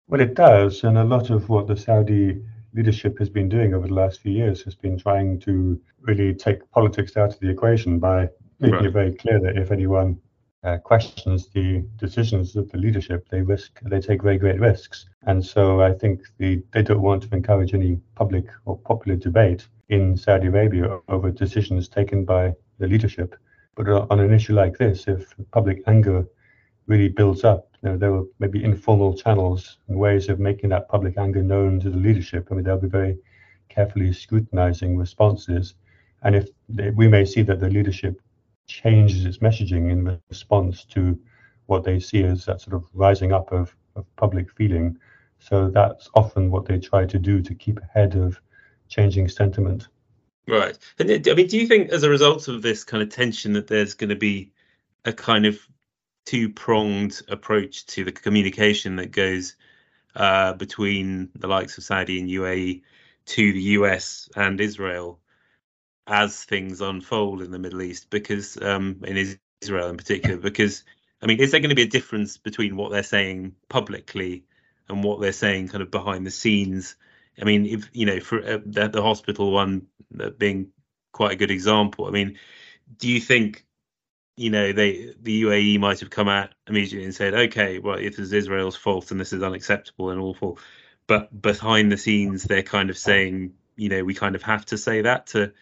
Well, 0.08 0.20
it 0.20 0.34
does, 0.34 0.84
and 0.84 0.98
a 0.98 1.04
lot 1.04 1.30
of 1.30 1.48
what 1.48 1.66
the 1.66 1.76
Saudi 1.76 2.42
leadership 2.74 3.18
has 3.18 3.30
been 3.30 3.48
doing 3.48 3.72
over 3.72 3.86
the 3.86 3.94
last 3.94 4.20
few 4.20 4.32
years 4.32 4.62
has 4.62 4.74
been 4.74 4.98
trying 4.98 5.38
to 5.40 5.80
really 6.00 6.34
take 6.34 6.68
politics 6.72 7.16
out 7.16 7.32
of 7.32 7.40
the 7.40 7.48
equation 7.48 7.98
by 8.00 8.28
making 8.60 8.86
it 8.86 8.92
very 8.92 9.14
clear 9.14 9.40
that 9.40 9.56
if 9.56 9.70
anyone 9.70 10.18
uh, 10.64 10.78
questions 10.78 11.48
the 11.48 11.84
decisions 11.96 12.56
of 12.56 12.70
the 12.70 12.78
leadership, 12.78 13.28
they 13.28 13.42
risk 13.42 13.80
they 13.84 14.00
take 14.00 14.22
very 14.22 14.38
great 14.38 14.58
risks. 14.60 15.06
And 15.26 15.44
so 15.44 15.82
I 15.82 15.92
think 15.92 16.22
the, 16.38 16.62
they 16.72 16.82
don't 16.82 17.02
want 17.02 17.22
to 17.24 17.34
encourage 17.34 17.74
any 17.74 18.00
public 18.14 18.46
or 18.64 18.78
popular 18.78 19.16
debate 19.16 19.66
in 19.90 20.16
Saudi 20.16 20.46
Arabia 20.46 20.98
over 21.08 21.30
decisions 21.30 21.88
taken 21.88 22.24
by 22.24 22.52
the 22.78 22.86
leadership. 22.86 23.36
But 23.76 23.88
on 23.88 24.20
an 24.20 24.32
issue 24.32 24.54
like 24.54 24.78
this, 24.78 25.06
if 25.08 25.34
public 25.50 25.82
anger 25.86 26.26
really 26.86 27.08
builds 27.08 27.44
up, 27.44 27.68
you 27.82 27.90
know, 27.90 27.96
there 27.96 28.12
will 28.12 28.28
maybe 28.38 28.64
informal 28.64 29.14
channels 29.16 29.78
and 29.88 29.98
ways 29.98 30.28
of 30.28 30.38
making 30.38 30.70
that 30.70 30.88
public 30.88 31.18
anger 31.18 31.42
known 31.42 31.80
to 31.80 31.90
the 31.90 31.98
leadership. 31.98 32.48
I 32.50 32.54
mean, 32.54 32.64
they'll 32.64 32.78
be 32.78 32.88
very 32.88 33.18
carefully 33.68 34.12
scrutinizing 34.12 34.96
responses. 34.96 35.74
And 36.22 36.36
if 36.36 36.48
they, 36.68 36.90
we 36.90 37.08
may 37.08 37.24
see 37.24 37.42
that 37.42 37.60
the 37.60 37.68
leadership 37.68 38.20
changes 38.66 39.24
its 39.24 39.38
messaging 39.38 39.90
in 39.90 40.20
response 40.30 40.84
to 40.84 41.18
what 41.66 41.84
they 41.84 41.98
see 42.00 42.22
as 42.24 42.44
that 42.44 42.60
sort 42.60 42.74
of 42.74 42.84
rising 42.92 43.32
up 43.32 43.52
of, 43.52 43.74
of 43.96 44.04
public 44.16 44.50
feeling. 44.50 44.98
So 45.38 45.70
that's 45.70 46.10
often 46.14 46.50
what 46.50 46.66
they 46.66 46.78
try 46.78 47.06
to 47.06 47.18
do 47.18 47.42
to 47.42 47.54
keep 47.54 47.80
ahead 47.80 48.16
of 48.16 48.40
changing 48.88 49.28
sentiment. 49.28 49.88
Right. 50.46 50.76
And 50.98 51.10
I 51.10 51.34
mean, 51.34 51.46
do 51.46 51.58
you 51.58 51.66
think 51.66 51.90
as 51.90 52.02
a 52.02 52.10
result 52.10 52.48
of 52.48 52.62
this 52.62 52.84
kind 52.84 53.02
of 53.02 53.08
tension 53.08 53.54
that 53.54 53.66
there's 53.66 53.94
going 53.94 54.10
to 54.10 54.16
be 54.16 54.52
a 55.04 55.12
kind 55.12 55.46
of 55.46 55.58
two 56.26 56.48
pronged 56.48 57.20
approach 57.28 57.86
to 57.86 58.04
the 58.04 58.12
communication 58.12 58.96
that 58.96 59.10
goes 59.10 59.56
uh, 60.16 60.52
between 60.54 61.30
the 61.34 61.46
likes 61.46 61.76
of 61.78 61.84
Saudi 61.84 62.20
and 62.20 62.28
UAE 62.28 62.82
to 63.26 63.52
the 63.52 63.60
US 63.60 64.28
and 64.36 64.60
Israel 64.60 65.18
as 66.06 66.44
things 66.44 66.80
unfold 66.80 67.42
in 67.42 67.50
the 67.50 67.58
Middle 67.58 67.82
East? 67.82 68.10
Because 68.10 68.60
um, 68.60 69.00
in 69.04 69.36
Israel 69.62 69.88
in 69.88 69.96
particular, 69.96 70.36
because 70.36 70.84
I 71.22 71.26
mean, 71.26 71.40
is 71.40 71.50
there 71.50 71.60
going 71.60 71.70
to 71.70 71.76
be 71.76 71.82
a 71.82 71.86
difference 71.86 72.36
between 72.36 72.76
what 72.76 72.92
they're 72.92 73.02
saying 73.02 73.54
publicly 73.68 74.44
and 74.88 75.02
what 75.02 75.20
they're 75.20 75.32
saying 75.32 75.68
kind 75.68 75.82
of 75.82 75.90
behind 75.90 76.26
the 76.26 76.30
scenes? 76.30 76.96
I 77.40 77.44
mean, 77.44 77.66
if 77.66 77.90
you 77.92 78.06
know, 78.06 78.20
for 78.20 78.38
uh, 78.40 78.58
the, 78.64 78.88
the 78.88 79.02
hospital 79.02 79.50
one 79.52 79.86
uh, 80.20 80.30
being 80.30 80.72
quite 81.12 81.32
a 81.32 81.36
good 81.36 81.50
example. 81.50 82.06
I 82.06 82.10
mean, 82.10 82.38
do 82.98 83.08
you 83.08 83.20
think 83.20 83.64
you 84.36 84.50
know 84.50 84.72
they 84.72 85.14
the 85.20 85.42
UAE 85.42 85.80
might 85.80 86.00
have 86.00 86.10
come 86.10 86.28
out 86.28 86.50
immediately 86.68 87.04
and 87.04 87.14
said, 87.14 87.34
okay, 87.34 87.78
well, 87.78 87.98
if 87.98 88.14
it 88.14 88.18
is 88.18 88.32
Israel's 88.32 88.76
fault 88.76 89.10
and 89.10 89.20
this 89.20 89.32
is 89.32 89.42
unacceptable 89.42 90.10
and 90.10 90.20
awful, 90.20 90.58
but 91.06 91.40
behind 91.40 91.90
the 91.92 91.96
scenes 91.96 92.44
they're 92.44 92.62
kind 92.62 92.90
of 92.90 92.98
saying, 92.98 93.54
you 93.76 93.88
know, 93.88 94.04
we 94.04 94.14
kind 94.14 94.34
of 94.34 94.42
have 94.42 94.66
to 94.66 94.78
say 94.78 95.02
that 95.02 95.28
to, 95.28 95.52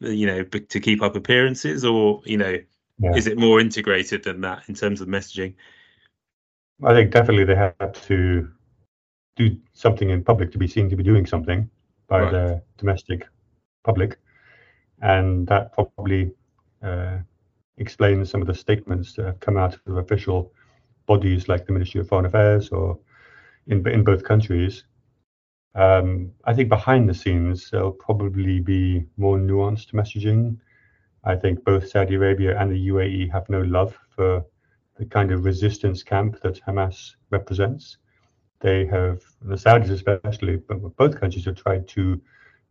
you 0.00 0.26
know, 0.26 0.42
to 0.44 0.80
keep 0.80 1.02
up 1.02 1.16
appearances, 1.16 1.84
or 1.84 2.20
you 2.24 2.36
know, 2.36 2.58
yeah. 2.98 3.14
is 3.14 3.26
it 3.26 3.38
more 3.38 3.60
integrated 3.60 4.24
than 4.24 4.40
that 4.42 4.62
in 4.68 4.74
terms 4.74 5.00
of 5.00 5.08
messaging? 5.08 5.54
I 6.84 6.92
think 6.92 7.10
definitely 7.10 7.44
they 7.44 7.56
have 7.56 7.92
to 8.06 8.48
do 9.36 9.56
something 9.72 10.10
in 10.10 10.24
public 10.24 10.52
to 10.52 10.58
be 10.58 10.66
seen 10.66 10.90
to 10.90 10.96
be 10.96 11.02
doing 11.02 11.26
something 11.26 11.70
by 12.08 12.20
right. 12.20 12.32
the 12.32 12.62
domestic 12.78 13.26
public, 13.84 14.18
and 15.00 15.46
that 15.46 15.72
probably 15.72 16.32
uh, 16.82 17.18
explains 17.78 18.30
some 18.30 18.40
of 18.40 18.46
the 18.46 18.54
statements 18.54 19.14
that 19.14 19.26
have 19.26 19.40
come 19.40 19.56
out 19.56 19.78
of 19.86 19.96
official 19.96 20.52
bodies 21.06 21.48
like 21.48 21.66
the 21.66 21.72
Ministry 21.72 22.00
of 22.00 22.08
Foreign 22.08 22.26
Affairs 22.26 22.68
or 22.70 22.98
in 23.66 23.86
in 23.88 24.04
both 24.04 24.24
countries. 24.24 24.84
Um, 25.74 26.32
I 26.44 26.54
think 26.54 26.68
behind 26.68 27.08
the 27.08 27.14
scenes 27.14 27.70
there'll 27.70 27.92
probably 27.92 28.60
be 28.60 29.04
more 29.16 29.38
nuanced 29.38 29.92
messaging. 29.92 30.56
I 31.24 31.36
think 31.36 31.64
both 31.64 31.88
Saudi 31.88 32.14
Arabia 32.14 32.58
and 32.58 32.70
the 32.70 32.88
UAE 32.88 33.30
have 33.32 33.48
no 33.48 33.60
love 33.60 33.98
for 34.08 34.44
the 34.96 35.04
kind 35.04 35.32
of 35.32 35.44
resistance 35.44 36.02
camp 36.02 36.40
that 36.42 36.60
Hamas 36.66 37.16
represents. 37.30 37.98
They 38.60 38.86
have, 38.86 39.20
the 39.42 39.56
Saudis 39.56 39.90
especially, 39.90 40.56
but 40.56 40.96
both 40.96 41.20
countries 41.20 41.44
have 41.44 41.56
tried 41.56 41.86
to 41.88 42.20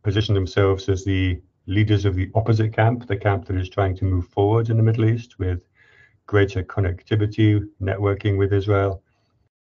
position 0.02 0.34
themselves 0.34 0.88
as 0.88 1.04
the 1.04 1.40
leaders 1.66 2.04
of 2.04 2.14
the 2.14 2.30
opposite 2.34 2.72
camp, 2.72 3.06
the 3.06 3.16
camp 3.16 3.46
that 3.46 3.56
is 3.56 3.68
trying 3.68 3.96
to 3.96 4.04
move 4.04 4.26
forward 4.28 4.70
in 4.70 4.76
the 4.76 4.82
Middle 4.82 5.04
East 5.04 5.38
with 5.38 5.68
greater 6.26 6.62
connectivity, 6.62 7.66
networking 7.80 8.36
with 8.36 8.52
Israel. 8.52 9.02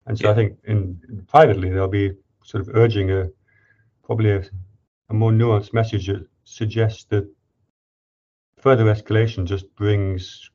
And 0.07 0.19
so 0.19 0.26
yeah. 0.26 0.33
I 0.33 0.35
think 0.35 0.59
in, 0.64 1.00
in, 1.09 1.25
privately 1.26 1.71
there'll 1.71 1.88
be 1.88 2.12
sort 2.45 2.61
of 2.63 2.75
urging 2.77 3.11
a 3.11 3.29
probably 4.05 4.31
a, 4.31 4.45
a 5.11 5.15
more 5.15 5.33
nuanced 5.33 5.73
message 5.73 6.07
that 6.07 6.27
suggests 6.45 7.05
that 7.07 7.29
further 8.59 8.85
escalation 8.85 9.45
just 9.45 9.75
brings 9.75 10.51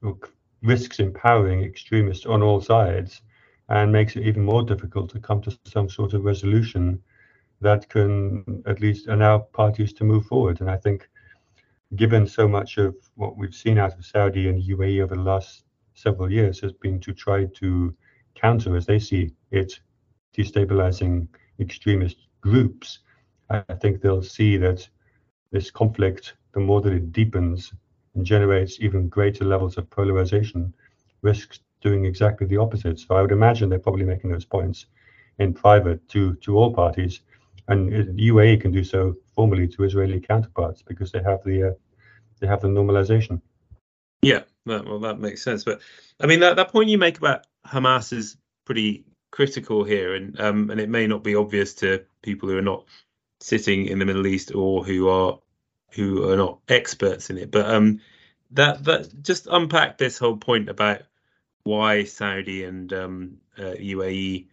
risks 0.61 0.99
empowering 0.99 1.63
extremists 1.63 2.25
on 2.25 2.41
all 2.41 2.61
sides 2.61 3.21
and 3.69 3.91
makes 3.91 4.15
it 4.15 4.23
even 4.23 4.43
more 4.43 4.63
difficult 4.63 5.09
to 5.09 5.19
come 5.19 5.41
to 5.41 5.57
some 5.65 5.89
sort 5.89 6.13
of 6.13 6.23
resolution 6.23 7.01
that 7.61 7.89
can 7.89 8.63
at 8.65 8.79
least 8.79 9.07
allow 9.07 9.39
parties 9.39 9.93
to 9.93 10.03
move 10.03 10.25
forward. 10.25 10.61
And 10.61 10.69
I 10.69 10.77
think, 10.77 11.09
given 11.95 12.27
so 12.27 12.47
much 12.47 12.77
of 12.77 12.95
what 13.15 13.37
we've 13.37 13.53
seen 13.53 13.77
out 13.77 13.97
of 13.97 14.05
Saudi 14.05 14.47
and 14.47 14.61
UAE 14.61 15.03
over 15.03 15.15
the 15.15 15.21
last 15.21 15.65
several 15.93 16.31
years 16.31 16.59
has 16.61 16.71
been 16.71 16.99
to 17.01 17.13
try 17.13 17.45
to 17.45 17.95
counter, 18.35 18.75
as 18.75 18.85
they 18.85 18.99
see 18.99 19.31
it, 19.51 19.79
destabilizing 20.35 21.27
extremist 21.59 22.17
groups, 22.41 22.99
I 23.49 23.61
think 23.81 24.01
they'll 24.01 24.21
see 24.21 24.57
that 24.57 24.87
this 25.51 25.71
conflict, 25.71 26.33
the 26.53 26.59
more 26.59 26.81
that 26.81 26.93
it 26.93 27.11
deepens 27.11 27.73
and 28.15 28.25
generates 28.25 28.79
even 28.79 29.09
greater 29.09 29.45
levels 29.45 29.77
of 29.77 29.89
polarization, 29.89 30.73
risks 31.21 31.59
doing 31.81 32.05
exactly 32.05 32.47
the 32.47 32.57
opposite. 32.57 32.99
So 32.99 33.15
I 33.15 33.21
would 33.21 33.31
imagine 33.31 33.69
they're 33.69 33.79
probably 33.79 34.05
making 34.05 34.31
those 34.31 34.45
points 34.45 34.85
in 35.39 35.53
private 35.53 36.07
to 36.09 36.35
to 36.35 36.57
all 36.57 36.73
parties, 36.73 37.21
and 37.67 37.91
the 37.91 38.27
UAE 38.29 38.61
can 38.61 38.71
do 38.71 38.83
so 38.83 39.15
formally 39.35 39.67
to 39.69 39.83
Israeli 39.83 40.19
counterparts 40.19 40.81
because 40.81 41.11
they 41.11 41.23
have 41.23 41.43
the 41.43 41.69
uh, 41.69 41.71
they 42.39 42.47
have 42.47 42.61
the 42.61 42.67
normalization. 42.67 43.41
Yeah, 44.21 44.43
well, 44.65 44.99
that 44.99 45.19
makes 45.19 45.41
sense. 45.41 45.63
But 45.63 45.79
I 46.19 46.27
mean, 46.27 46.41
that, 46.41 46.57
that 46.57 46.71
point 46.71 46.89
you 46.89 46.97
make 46.97 47.17
about 47.17 47.47
Hamas 47.65 48.11
is 48.11 48.37
pretty 48.65 49.05
critical 49.31 49.83
here, 49.83 50.15
and 50.15 50.39
um, 50.39 50.69
and 50.69 50.79
it 50.79 50.89
may 50.89 51.07
not 51.07 51.23
be 51.23 51.35
obvious 51.35 51.73
to 51.75 52.05
people 52.21 52.49
who 52.49 52.57
are 52.57 52.61
not 52.63 52.85
sitting 53.39 53.85
in 53.85 53.99
the 53.99 54.05
Middle 54.05 54.27
East 54.27 54.53
or 54.53 54.83
who 54.83 55.09
are 55.09 55.39
who 55.91 56.29
are 56.29 56.37
not 56.37 56.59
experts 56.67 57.29
in 57.29 57.37
it. 57.37 57.51
But 57.51 57.69
um, 57.69 58.01
that 58.51 58.83
that 58.85 59.21
just 59.21 59.47
unpack 59.49 59.97
this 59.97 60.17
whole 60.17 60.37
point 60.37 60.69
about 60.69 61.01
why 61.63 62.03
Saudi 62.03 62.63
and 62.63 62.91
um, 62.93 63.37
uh, 63.57 63.75
UAE 63.79 64.47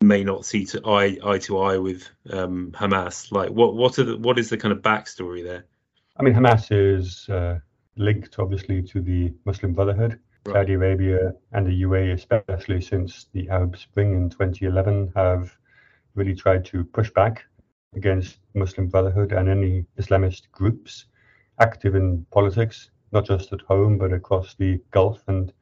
may 0.00 0.24
not 0.24 0.44
see 0.44 0.64
to 0.66 0.86
eye 0.86 1.18
eye 1.24 1.38
to 1.38 1.58
eye 1.58 1.78
with 1.78 2.08
um, 2.30 2.72
Hamas. 2.72 3.30
Like, 3.32 3.50
what 3.50 3.74
what 3.74 3.98
are 3.98 4.04
the, 4.04 4.16
what 4.16 4.38
is 4.38 4.50
the 4.50 4.56
kind 4.56 4.72
of 4.72 4.82
backstory 4.82 5.44
there? 5.44 5.64
I 6.16 6.22
mean, 6.22 6.34
Hamas 6.34 6.68
is 6.70 7.28
uh, 7.28 7.60
linked 7.96 8.38
obviously 8.38 8.82
to 8.82 9.00
the 9.00 9.32
Muslim 9.44 9.72
Brotherhood. 9.72 10.18
Saudi 10.46 10.74
Arabia 10.74 11.34
and 11.52 11.66
the 11.66 11.82
UAE, 11.82 12.14
especially 12.14 12.80
since 12.80 13.28
the 13.32 13.48
Arab 13.48 13.76
Spring 13.76 14.14
in 14.14 14.30
2011, 14.30 15.12
have 15.14 15.56
really 16.14 16.34
tried 16.34 16.64
to 16.66 16.84
push 16.84 17.10
back 17.10 17.44
against 17.94 18.38
Muslim 18.54 18.88
Brotherhood 18.88 19.32
and 19.32 19.48
any 19.48 19.86
Islamist 19.98 20.50
groups 20.50 21.06
active 21.60 21.94
in 21.94 22.26
politics, 22.30 22.90
not 23.12 23.24
just 23.24 23.52
at 23.52 23.60
home 23.60 23.98
but 23.98 24.12
across 24.12 24.54
the 24.54 24.80
Gulf 24.90 25.22
and 25.28 25.52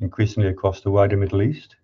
increasingly 0.00 0.48
across 0.48 0.80
the 0.80 0.90
wider 0.90 1.16
Middle 1.16 1.42
East 1.42 1.76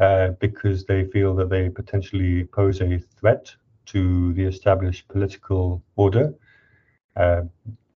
uh, 0.00 0.28
because 0.40 0.84
they 0.84 1.04
feel 1.04 1.34
that 1.34 1.50
they 1.50 1.68
potentially 1.68 2.44
pose 2.44 2.80
a 2.80 2.98
threat 2.98 3.54
to 3.86 4.32
the 4.32 4.44
established 4.44 5.08
political 5.08 5.82
order. 5.96 6.34
Uh, 7.16 7.42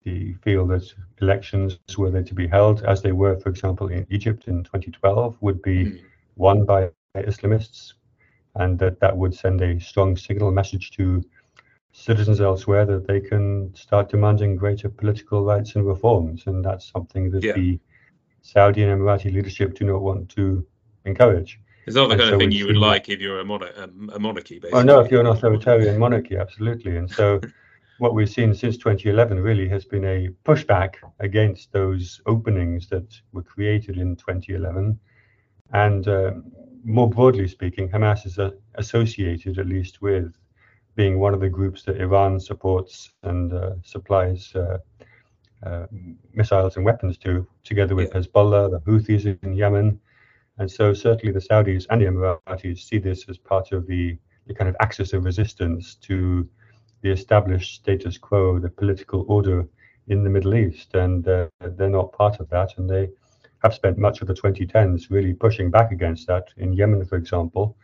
they 0.06 0.34
feel 0.42 0.66
that 0.68 0.94
elections, 1.20 1.78
were 1.98 2.10
they 2.10 2.22
to 2.22 2.34
be 2.34 2.46
held, 2.46 2.82
as 2.84 3.02
they 3.02 3.12
were, 3.12 3.36
for 3.40 3.48
example, 3.48 3.88
in 3.88 4.06
Egypt 4.08 4.46
in 4.46 4.62
2012, 4.64 5.36
would 5.40 5.60
be 5.62 5.84
mm. 5.84 6.00
won 6.36 6.64
by 6.64 6.90
Islamists, 7.16 7.94
and 8.54 8.78
that 8.78 9.00
that 9.00 9.16
would 9.16 9.34
send 9.34 9.60
a 9.60 9.80
strong 9.80 10.16
signal 10.16 10.52
message 10.52 10.92
to 10.92 11.22
citizens 11.92 12.40
elsewhere 12.40 12.84
that 12.86 13.06
they 13.06 13.20
can 13.20 13.74
start 13.74 14.10
demanding 14.10 14.54
greater 14.54 14.88
political 14.88 15.44
rights 15.44 15.74
and 15.74 15.86
reforms. 15.86 16.44
And 16.46 16.64
that's 16.64 16.90
something 16.90 17.30
that 17.30 17.42
yeah. 17.42 17.54
the 17.54 17.80
Saudi 18.42 18.82
and 18.82 19.00
Emirati 19.00 19.32
leadership 19.32 19.74
do 19.74 19.84
not 19.84 20.02
want 20.02 20.28
to 20.30 20.64
encourage. 21.04 21.58
It's 21.86 21.96
not 21.96 22.08
the 22.08 22.12
and 22.12 22.20
kind 22.20 22.30
so 22.30 22.34
of 22.34 22.40
thing 22.40 22.52
you 22.52 22.66
would 22.66 22.76
like 22.76 23.08
if 23.08 23.20
you're 23.20 23.40
a, 23.40 23.44
mono- 23.44 23.72
a 24.12 24.18
monarchy, 24.18 24.58
basically. 24.58 24.80
Oh, 24.80 24.82
no, 24.82 25.00
if 25.00 25.10
you're 25.10 25.20
an 25.20 25.28
authoritarian 25.28 25.98
monarchy, 25.98 26.36
absolutely. 26.36 26.96
And 26.96 27.10
so 27.10 27.40
what 27.98 28.14
we've 28.14 28.28
seen 28.28 28.54
since 28.54 28.76
2011 28.76 29.40
really 29.40 29.68
has 29.68 29.84
been 29.84 30.04
a 30.04 30.28
pushback 30.44 30.96
against 31.20 31.72
those 31.72 32.20
openings 32.26 32.88
that 32.88 33.20
were 33.32 33.42
created 33.42 33.96
in 33.96 34.16
2011. 34.16 34.98
And 35.72 36.08
uh, 36.08 36.32
more 36.84 37.08
broadly 37.08 37.48
speaking, 37.48 37.88
Hamas 37.88 38.26
is 38.26 38.38
uh, 38.38 38.50
associated 38.74 39.58
at 39.58 39.66
least 39.66 40.02
with 40.02 40.34
being 40.94 41.18
one 41.18 41.34
of 41.34 41.40
the 41.40 41.48
groups 41.48 41.82
that 41.84 42.00
Iran 42.00 42.38
supports 42.40 43.10
and 43.22 43.52
uh, 43.52 43.72
supplies 43.82 44.52
uh, 44.54 44.78
uh, 45.62 45.86
missiles 46.32 46.76
and 46.76 46.84
weapons 46.84 47.18
to, 47.18 47.46
together 47.64 47.94
with 47.94 48.10
Yeah. 48.14 48.20
Hezbollah, 48.20 48.70
the 48.70 48.80
Houthis 48.80 49.38
in 49.42 49.54
Yemen. 49.54 50.00
And 50.58 50.70
so 50.70 50.94
certainly 50.94 51.32
the 51.32 51.40
Saudis 51.40 51.86
and 51.90 52.00
the 52.00 52.06
Emiratis 52.06 52.78
see 52.78 52.98
this 52.98 53.28
as 53.28 53.36
part 53.38 53.72
of 53.72 53.86
the, 53.86 54.16
the 54.46 54.54
kind 54.54 54.68
of 54.68 54.76
axis 54.80 55.12
of 55.12 55.24
resistance 55.24 55.96
to 55.96 56.48
the 57.02 57.10
established 57.10 57.74
status 57.74 58.18
quo, 58.18 58.58
the 58.58 58.68
political 58.68 59.24
order 59.28 59.66
in 60.08 60.22
the 60.22 60.30
Middle 60.30 60.54
East. 60.54 60.94
And 60.94 61.26
uh, 61.26 61.48
they're 61.60 61.88
not 61.88 62.12
part 62.12 62.40
of 62.40 62.48
that. 62.50 62.76
And 62.78 62.88
they 62.88 63.08
have 63.62 63.74
spent 63.74 63.98
much 63.98 64.20
of 64.20 64.28
the 64.28 64.34
2010s 64.34 65.10
really 65.10 65.34
pushing 65.34 65.70
back 65.70 65.92
against 65.92 66.26
that. 66.26 66.48
In 66.56 66.72
Yemen, 66.72 67.04
for 67.04 67.16
example, 67.16 67.76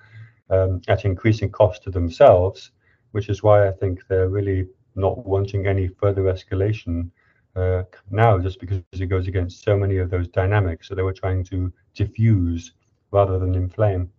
um, 0.51 0.81
at 0.89 1.05
increasing 1.05 1.51
cost 1.51 1.83
to 1.85 1.91
themselves, 1.91 2.73
which 3.13 3.29
is 3.29 3.43
why 3.43 3.69
I 3.69 3.73
think 3.73 4.07
they're 4.09 4.29
really 4.29 4.69
not 4.95 5.27
wanting 5.27 5.67
any 5.67 5.89
further 5.89 6.23
escalation 6.23 7.11
uh, 7.57 7.83
now, 8.11 8.39
just 8.39 8.61
because 8.61 8.83
it 8.93 9.07
goes 9.07 9.29
against 9.29 9.65
so 9.65 9.77
many 9.77 9.99
of 9.99 10.11
those 10.11 10.29
dynamics. 10.29 10.89
So 10.89 10.95
they 10.95 11.03
were 11.03 11.13
trying 11.13 11.45
to 11.45 11.73
diffuse 11.95 12.73
rather 13.11 13.39
than 13.39 13.55
inflame. 13.55 14.11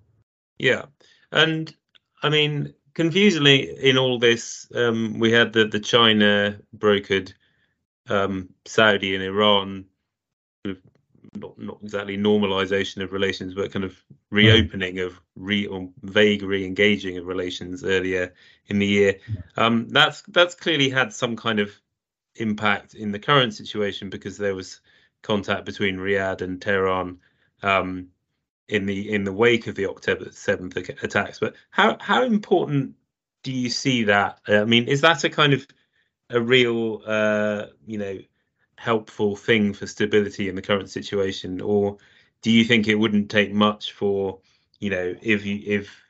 Yeah, 0.59 0.85
and 1.31 1.73
I 2.21 2.29
mean, 2.29 2.73
confusingly, 2.93 3.69
in 3.77 3.97
all 3.97 4.19
this, 4.19 4.67
um, 4.75 5.19
we 5.19 5.31
had 5.31 5.53
the 5.53 5.65
the 5.65 5.79
China 5.79 6.59
brokered 6.77 7.33
um, 8.09 8.49
Saudi 8.65 9.15
and 9.15 9.23
Iran, 9.23 9.85
not 11.35 11.57
not 11.57 11.79
exactly 11.83 12.17
normalization 12.17 13.03
of 13.03 13.11
relations, 13.11 13.53
but 13.53 13.71
kind 13.71 13.85
of 13.85 13.95
reopening 14.29 14.99
of 14.99 15.19
re 15.35 15.65
or 15.65 15.89
vague 16.01 16.43
re-engaging 16.43 17.17
of 17.17 17.27
relations 17.27 17.83
earlier 17.83 18.33
in 18.67 18.79
the 18.79 18.87
year. 18.87 19.19
Um, 19.57 19.89
that's 19.89 20.21
that's 20.27 20.55
clearly 20.55 20.89
had 20.89 21.13
some 21.13 21.35
kind 21.35 21.59
of 21.59 21.71
impact 22.35 22.95
in 22.95 23.11
the 23.11 23.19
current 23.19 23.53
situation 23.53 24.09
because 24.09 24.37
there 24.37 24.55
was 24.55 24.81
contact 25.21 25.65
between 25.65 25.97
Riyadh 25.97 26.41
and 26.41 26.61
Tehran 26.61 27.19
um, 27.61 28.09
in 28.67 28.85
the 28.85 29.11
in 29.11 29.23
the 29.23 29.33
wake 29.33 29.67
of 29.67 29.75
the 29.75 29.87
October 29.87 30.31
seventh 30.31 30.77
attacks. 30.77 31.39
But 31.39 31.55
how 31.69 31.97
how 31.99 32.23
important 32.23 32.95
do 33.43 33.51
you 33.51 33.69
see 33.69 34.05
that? 34.05 34.39
I 34.47 34.65
mean, 34.65 34.87
is 34.87 35.01
that 35.01 35.23
a 35.23 35.29
kind 35.29 35.53
of 35.53 35.67
a 36.29 36.41
real 36.41 37.01
uh, 37.05 37.67
you 37.85 37.97
know 37.97 38.17
helpful 38.77 39.35
thing 39.35 39.73
for 39.73 39.87
stability 39.87 40.49
in 40.49 40.55
the 40.55 40.61
current 40.61 40.89
situation, 40.89 41.61
or 41.61 41.97
do 42.41 42.51
you 42.51 42.63
think 42.63 42.87
it 42.87 42.95
wouldn't 42.95 43.29
take 43.31 43.53
much 43.53 43.91
for 43.93 44.39
you 44.79 44.89
know 44.89 45.15
if 45.21 45.45
you 45.45 45.61
if 45.65 46.03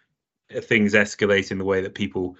things 0.63 0.93
escalate 0.93 1.51
in 1.51 1.57
the 1.57 1.65
way 1.65 1.81
that 1.81 1.95
people 1.95 2.37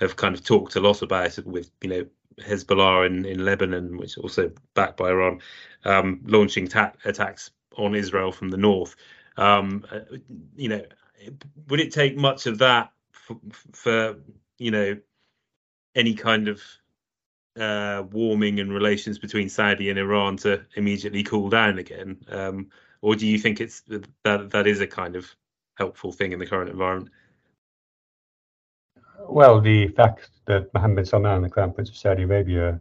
have 0.00 0.16
kind 0.16 0.34
of 0.34 0.44
talked 0.44 0.76
a 0.76 0.80
lot 0.80 1.02
about 1.02 1.38
it 1.38 1.46
with 1.46 1.70
you 1.82 1.88
know 1.88 2.06
Hezbollah 2.40 3.06
in, 3.06 3.24
in 3.24 3.44
Lebanon, 3.44 3.96
which 3.96 4.12
is 4.12 4.18
also 4.18 4.52
backed 4.74 4.96
by 4.96 5.10
Iran, 5.10 5.40
um, 5.84 6.20
launching 6.24 6.68
ta- 6.68 6.92
attacks 7.04 7.50
on 7.76 7.94
Israel 7.94 8.32
from 8.32 8.50
the 8.50 8.56
north. 8.56 8.96
Um, 9.38 9.84
you 10.56 10.68
know, 10.68 10.82
would 11.68 11.80
it 11.80 11.92
take 11.92 12.16
much 12.16 12.46
of 12.46 12.58
that 12.58 12.92
for, 13.12 13.36
for 13.72 14.16
you 14.58 14.70
know 14.70 14.98
any 15.94 16.14
kind 16.14 16.48
of 16.48 16.60
uh, 17.58 18.02
warming 18.10 18.58
in 18.58 18.70
relations 18.72 19.18
between 19.18 19.48
Saudi 19.48 19.90
and 19.90 19.98
Iran 19.98 20.36
to 20.38 20.64
immediately 20.74 21.22
cool 21.22 21.48
down 21.48 21.78
again, 21.78 22.18
um, 22.28 22.68
or 23.00 23.14
do 23.14 23.26
you 23.26 23.38
think 23.38 23.60
it's 23.60 23.82
that 24.24 24.50
that 24.50 24.66
is 24.66 24.80
a 24.80 24.86
kind 24.86 25.16
of 25.16 25.34
helpful 25.76 26.12
thing 26.12 26.32
in 26.32 26.40
the 26.40 26.46
current 26.46 26.70
environment? 26.70 27.10
Well, 29.20 29.60
the 29.60 29.88
fact 29.88 30.30
that 30.46 30.72
Mohammed 30.74 31.06
Salman, 31.06 31.42
the 31.42 31.48
Crown 31.48 31.72
Prince 31.72 31.90
of 31.90 31.96
Saudi 31.96 32.22
Arabia, 32.22 32.80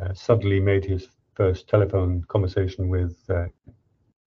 uh, 0.00 0.14
suddenly 0.14 0.58
made 0.58 0.84
his 0.84 1.08
first 1.34 1.68
telephone 1.68 2.24
conversation 2.28 2.88
with 2.88 3.18
uh, 3.28 3.46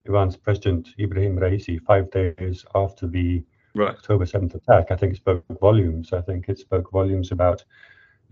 Iran's 0.07 0.37
President 0.37 0.89
Ibrahim 0.99 1.37
Raisi 1.37 1.81
five 1.81 2.09
days 2.11 2.65
after 2.75 3.07
the 3.07 3.43
right. 3.75 3.95
October 3.95 4.25
7th 4.25 4.55
attack, 4.55 4.91
I 4.91 4.95
think 4.95 5.13
it 5.13 5.17
spoke 5.17 5.43
volumes. 5.59 6.13
I 6.13 6.21
think 6.21 6.49
it 6.49 6.59
spoke 6.59 6.91
volumes 6.91 7.31
about 7.31 7.63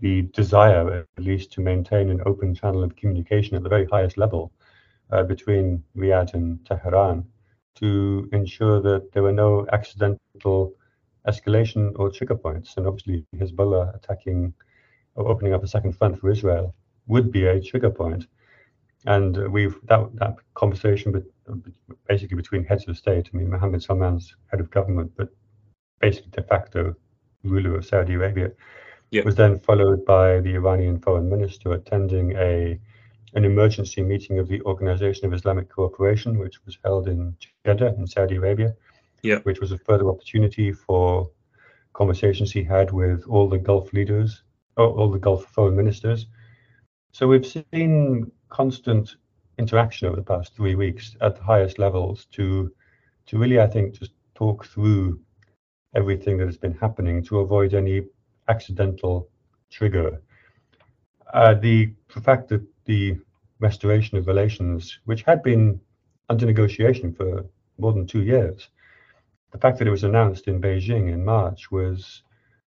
the 0.00 0.22
desire, 0.34 1.06
at 1.18 1.24
least, 1.24 1.52
to 1.52 1.60
maintain 1.60 2.10
an 2.10 2.20
open 2.26 2.54
channel 2.54 2.82
of 2.82 2.96
communication 2.96 3.56
at 3.56 3.62
the 3.62 3.68
very 3.68 3.86
highest 3.86 4.18
level 4.18 4.52
uh, 5.10 5.22
between 5.22 5.82
Riyadh 5.96 6.34
and 6.34 6.64
Tehran 6.66 7.24
to 7.76 8.28
ensure 8.32 8.80
that 8.80 9.12
there 9.12 9.22
were 9.22 9.32
no 9.32 9.66
accidental 9.72 10.74
escalation 11.26 11.92
or 11.98 12.10
trigger 12.10 12.36
points. 12.36 12.74
And 12.76 12.86
obviously, 12.86 13.24
Hezbollah 13.36 13.94
attacking 13.94 14.54
or 15.14 15.28
opening 15.28 15.54
up 15.54 15.64
a 15.64 15.68
second 15.68 15.92
front 15.92 16.18
for 16.18 16.30
Israel 16.30 16.74
would 17.06 17.30
be 17.30 17.46
a 17.46 17.60
trigger 17.60 17.90
point. 17.90 18.26
And 19.06 19.52
we've 19.52 19.76
that 19.84 20.08
that 20.14 20.36
conversation, 20.54 21.12
but 21.12 21.24
basically 22.08 22.36
between 22.36 22.64
heads 22.64 22.88
of 22.88 22.96
state. 22.96 23.30
I 23.32 23.36
mean, 23.36 23.50
Mohammed 23.50 23.82
Salman's 23.82 24.34
head 24.50 24.60
of 24.60 24.70
government, 24.70 25.12
but 25.16 25.28
basically 26.00 26.30
de 26.30 26.42
facto 26.42 26.94
ruler 27.44 27.76
of 27.76 27.86
Saudi 27.86 28.14
Arabia, 28.14 28.50
yep. 29.10 29.24
was 29.24 29.36
then 29.36 29.58
followed 29.60 30.04
by 30.04 30.40
the 30.40 30.54
Iranian 30.54 30.98
foreign 30.98 31.28
minister 31.28 31.72
attending 31.72 32.36
a 32.36 32.78
an 33.34 33.44
emergency 33.44 34.02
meeting 34.02 34.38
of 34.38 34.48
the 34.48 34.62
Organization 34.62 35.26
of 35.26 35.34
Islamic 35.34 35.68
Cooperation, 35.68 36.38
which 36.38 36.64
was 36.64 36.78
held 36.82 37.06
in 37.06 37.36
Jeddah 37.64 37.94
in 37.98 38.06
Saudi 38.06 38.36
Arabia 38.36 38.74
yeah. 39.26 39.38
which 39.40 39.60
was 39.60 39.72
a 39.72 39.78
further 39.78 40.08
opportunity 40.08 40.72
for 40.72 41.30
conversations 41.92 42.52
he 42.52 42.62
had 42.62 42.92
with 42.92 43.24
all 43.26 43.48
the 43.48 43.58
Gulf 43.58 43.92
leaders, 43.92 44.42
all 44.76 45.10
the 45.10 45.18
Gulf 45.18 45.44
foreign 45.46 45.76
ministers. 45.76 46.26
So 47.12 47.26
we've 47.26 47.46
seen 47.46 48.30
constant 48.48 49.16
interaction 49.58 50.08
over 50.08 50.16
the 50.16 50.22
past 50.22 50.54
three 50.54 50.74
weeks 50.74 51.16
at 51.20 51.36
the 51.36 51.42
highest 51.42 51.78
levels 51.78 52.26
to, 52.32 52.72
to 53.26 53.38
really, 53.38 53.60
I 53.60 53.66
think, 53.66 53.98
just 53.98 54.12
talk 54.34 54.66
through 54.66 55.20
everything 55.94 56.36
that 56.38 56.46
has 56.46 56.58
been 56.58 56.74
happening 56.74 57.22
to 57.24 57.40
avoid 57.40 57.74
any 57.74 58.02
accidental 58.48 59.28
trigger. 59.70 60.20
Uh, 61.32 61.54
the, 61.54 61.92
the 62.14 62.20
fact 62.20 62.48
that 62.48 62.62
the 62.84 63.18
restoration 63.58 64.18
of 64.18 64.26
relations, 64.26 64.98
which 65.06 65.22
had 65.22 65.42
been 65.42 65.80
under 66.28 66.46
negotiation 66.46 67.12
for 67.12 67.44
more 67.78 67.92
than 67.92 68.06
two 68.06 68.22
years, 68.22 68.68
the 69.52 69.58
fact 69.58 69.78
that 69.78 69.88
it 69.88 69.90
was 69.90 70.04
announced 70.04 70.48
in 70.48 70.60
Beijing 70.60 71.12
in 71.12 71.24
March 71.24 71.70
was, 71.70 72.22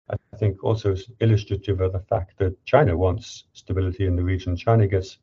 I 0.09 0.37
think, 0.37 0.63
also 0.63 0.95
illustrative 1.21 1.81
of 1.81 1.93
the 1.93 2.01
fact 2.01 2.39
that 2.39 2.65
China 2.65 2.97
wants 2.97 3.45
stability 3.55 4.07
in 4.07 4.15
the 4.15 4.23
region. 4.23 4.57
China 4.57 4.87
gets 4.87 5.19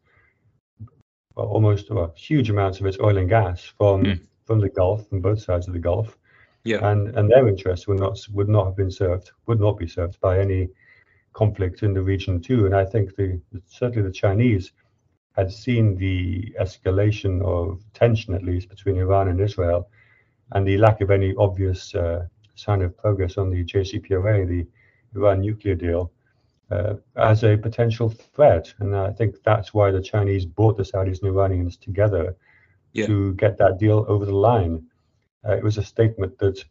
well, 1.36 1.48
almost 1.48 1.90
well, 1.90 2.14
huge 2.16 2.50
amounts 2.50 2.80
of 2.80 2.86
its 2.86 3.00
oil 3.00 3.18
and 3.18 3.30
gas 3.30 3.62
from 3.78 4.04
mm. 4.04 4.22
from 4.46 4.60
the 4.60 4.70
Gulf, 4.70 5.08
from 5.08 5.22
both 5.22 5.42
sides 5.42 5.68
of 5.68 5.74
the 5.74 5.80
Gulf. 5.80 6.18
Yeah. 6.64 6.90
And 6.90 7.16
and 7.18 7.30
their 7.30 7.48
interests 7.48 7.88
would 7.88 8.00
not 8.00 8.20
would 8.34 8.50
not 8.50 8.66
have 8.66 8.76
been 8.76 8.92
served, 8.92 9.32
would 9.48 9.60
not 9.60 9.78
be 9.78 9.88
served 9.88 10.20
by 10.22 10.40
any 10.40 10.70
conflict 11.34 11.84
in 11.84 11.94
the 11.94 12.02
region 12.02 12.42
too. 12.42 12.66
And 12.66 12.76
I 12.76 12.86
think 12.86 13.16
the 13.16 13.42
certainly 13.66 14.08
the 14.08 14.14
Chinese 14.14 14.72
had 15.36 15.52
seen 15.52 15.98
the 15.98 16.54
escalation 16.60 17.42
of 17.44 17.84
tension, 17.94 18.36
at 18.36 18.44
least 18.44 18.70
between 18.70 18.98
Iran 18.98 19.28
and 19.28 19.42
Israel, 19.42 19.90
and 20.52 20.66
the 20.66 20.78
lack 20.78 21.02
of 21.02 21.10
any 21.10 21.34
obvious 21.38 21.94
uh, 21.96 22.28
sign 22.56 22.84
of 22.84 22.96
progress 22.98 23.38
on 23.38 23.50
the 23.50 23.66
JCPOA, 23.66 24.48
the 24.48 24.68
Iran 25.16 25.42
nuclear 25.42 25.76
deal, 25.76 26.12
uh, 26.74 26.96
as 27.16 27.44
a 27.44 27.58
potential 27.58 28.10
threat. 28.10 28.74
And 28.80 28.96
I 28.96 29.12
think 29.12 29.36
that's 29.44 29.74
why 29.74 29.92
the 29.92 30.02
Chinese 30.02 30.46
brought 30.46 30.78
the 30.78 30.84
Saudis 30.84 31.22
and 31.22 31.30
Iranians 31.30 31.78
together 31.78 32.36
yeah. 32.94 33.06
to 33.08 33.34
get 33.36 33.58
that 33.58 33.80
deal 33.80 34.06
over 34.08 34.26
the 34.26 34.36
line. 34.36 34.86
Uh, 35.46 35.56
it 35.58 35.64
was 35.64 35.78
a 35.78 35.84
statement 35.84 36.38
that 36.40 36.64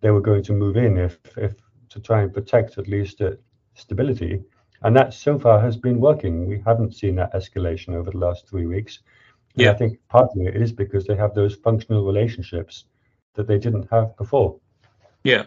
they 0.00 0.10
were 0.10 0.20
going 0.20 0.42
to 0.44 0.52
move 0.52 0.76
in 0.76 0.98
if, 0.98 1.18
if 1.36 1.54
to 1.90 2.00
try 2.00 2.22
and 2.22 2.34
protect 2.34 2.78
at 2.78 2.88
least 2.88 3.20
uh, 3.20 3.32
stability. 3.74 4.42
And 4.82 4.96
that 4.96 5.14
so 5.14 5.38
far 5.38 5.60
has 5.60 5.76
been 5.76 6.00
working. 6.00 6.46
We 6.46 6.62
haven't 6.66 6.94
seen 6.94 7.16
that 7.16 7.32
escalation 7.32 7.94
over 7.94 8.10
the 8.10 8.18
last 8.18 8.48
three 8.48 8.66
weeks. 8.66 9.00
And 9.54 9.64
yeah. 9.64 9.70
I 9.70 9.74
think 9.74 9.98
partly 10.08 10.46
it 10.46 10.56
is 10.56 10.72
because 10.72 11.04
they 11.06 11.16
have 11.16 11.34
those 11.34 11.54
functional 11.54 12.04
relationships 12.04 12.84
that 13.34 13.46
they 13.46 13.58
didn't 13.58 13.88
have 13.90 14.16
before. 14.16 14.58
Yeah, 15.22 15.44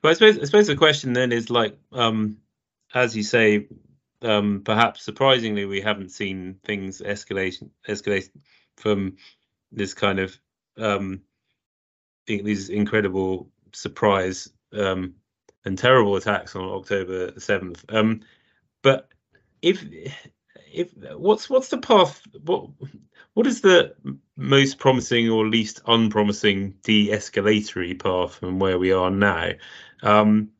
but 0.00 0.10
I 0.10 0.14
suppose 0.14 0.38
I 0.38 0.44
suppose 0.44 0.66
the 0.66 0.76
question 0.76 1.12
then 1.12 1.32
is 1.32 1.50
like, 1.50 1.76
um, 1.92 2.38
as 2.94 3.16
you 3.16 3.22
say, 3.22 3.68
um, 4.22 4.62
perhaps 4.64 5.02
surprisingly, 5.02 5.64
we 5.64 5.80
haven't 5.80 6.10
seen 6.10 6.56
things 6.64 7.00
escalate 7.00 7.68
escalate 7.88 8.30
from 8.76 9.16
this 9.70 9.94
kind 9.94 10.18
of 10.18 10.38
um, 10.78 11.22
these 12.26 12.68
incredible 12.68 13.48
surprise 13.72 14.50
um, 14.72 15.14
and 15.64 15.78
terrible 15.78 16.16
attacks 16.16 16.54
on 16.54 16.64
October 16.64 17.38
seventh. 17.38 17.84
Um, 17.88 18.20
but 18.82 19.08
if 19.60 19.84
if 20.72 20.92
what's 21.16 21.50
what's 21.50 21.68
the 21.68 21.78
path? 21.78 22.22
What 22.44 22.70
what 23.34 23.46
is 23.46 23.60
the 23.60 23.94
most 24.36 24.78
promising 24.78 25.30
or 25.30 25.46
least 25.46 25.80
unpromising 25.86 26.74
de-escalatory 26.82 27.98
path 27.98 28.34
from 28.34 28.58
where 28.58 28.78
we 28.78 28.92
are 28.92 29.10
now? 29.10 29.52
Um, 30.02 30.50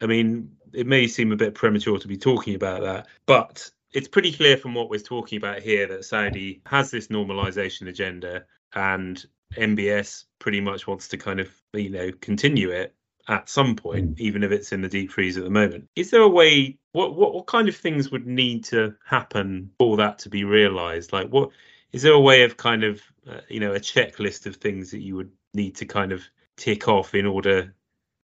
I 0.00 0.06
mean, 0.06 0.55
it 0.76 0.86
may 0.86 1.06
seem 1.06 1.32
a 1.32 1.36
bit 1.36 1.54
premature 1.54 1.98
to 1.98 2.06
be 2.06 2.18
talking 2.18 2.54
about 2.54 2.82
that, 2.82 3.06
but 3.24 3.70
it's 3.92 4.08
pretty 4.08 4.30
clear 4.30 4.58
from 4.58 4.74
what 4.74 4.90
we're 4.90 5.00
talking 5.00 5.38
about 5.38 5.60
here 5.60 5.86
that 5.86 6.04
Saudi 6.04 6.60
has 6.66 6.90
this 6.90 7.08
normalization 7.08 7.88
agenda 7.88 8.44
and 8.74 9.24
MBS 9.54 10.24
pretty 10.38 10.60
much 10.60 10.86
wants 10.86 11.08
to 11.08 11.16
kind 11.16 11.40
of, 11.40 11.48
you 11.72 11.88
know, 11.88 12.10
continue 12.20 12.70
it 12.70 12.94
at 13.26 13.48
some 13.48 13.74
point, 13.74 14.16
mm. 14.16 14.20
even 14.20 14.42
if 14.42 14.52
it's 14.52 14.70
in 14.70 14.82
the 14.82 14.88
deep 14.88 15.10
freeze 15.10 15.38
at 15.38 15.44
the 15.44 15.50
moment. 15.50 15.88
Is 15.96 16.10
there 16.10 16.20
a 16.20 16.28
way? 16.28 16.76
What 16.92 17.16
what 17.16 17.32
what 17.32 17.46
kind 17.46 17.68
of 17.68 17.76
things 17.76 18.10
would 18.10 18.26
need 18.26 18.64
to 18.64 18.94
happen 19.04 19.70
for 19.78 19.96
that 19.96 20.18
to 20.20 20.28
be 20.28 20.44
realised? 20.44 21.12
Like, 21.12 21.28
what 21.28 21.50
is 21.92 22.02
there 22.02 22.12
a 22.12 22.20
way 22.20 22.42
of 22.42 22.58
kind 22.58 22.84
of 22.84 23.00
uh, 23.28 23.40
you 23.48 23.60
know 23.60 23.72
a 23.72 23.80
checklist 23.80 24.44
of 24.44 24.56
things 24.56 24.90
that 24.90 25.00
you 25.00 25.16
would 25.16 25.32
need 25.54 25.76
to 25.76 25.86
kind 25.86 26.12
of 26.12 26.22
tick 26.56 26.86
off 26.86 27.14
in 27.14 27.24
order 27.24 27.74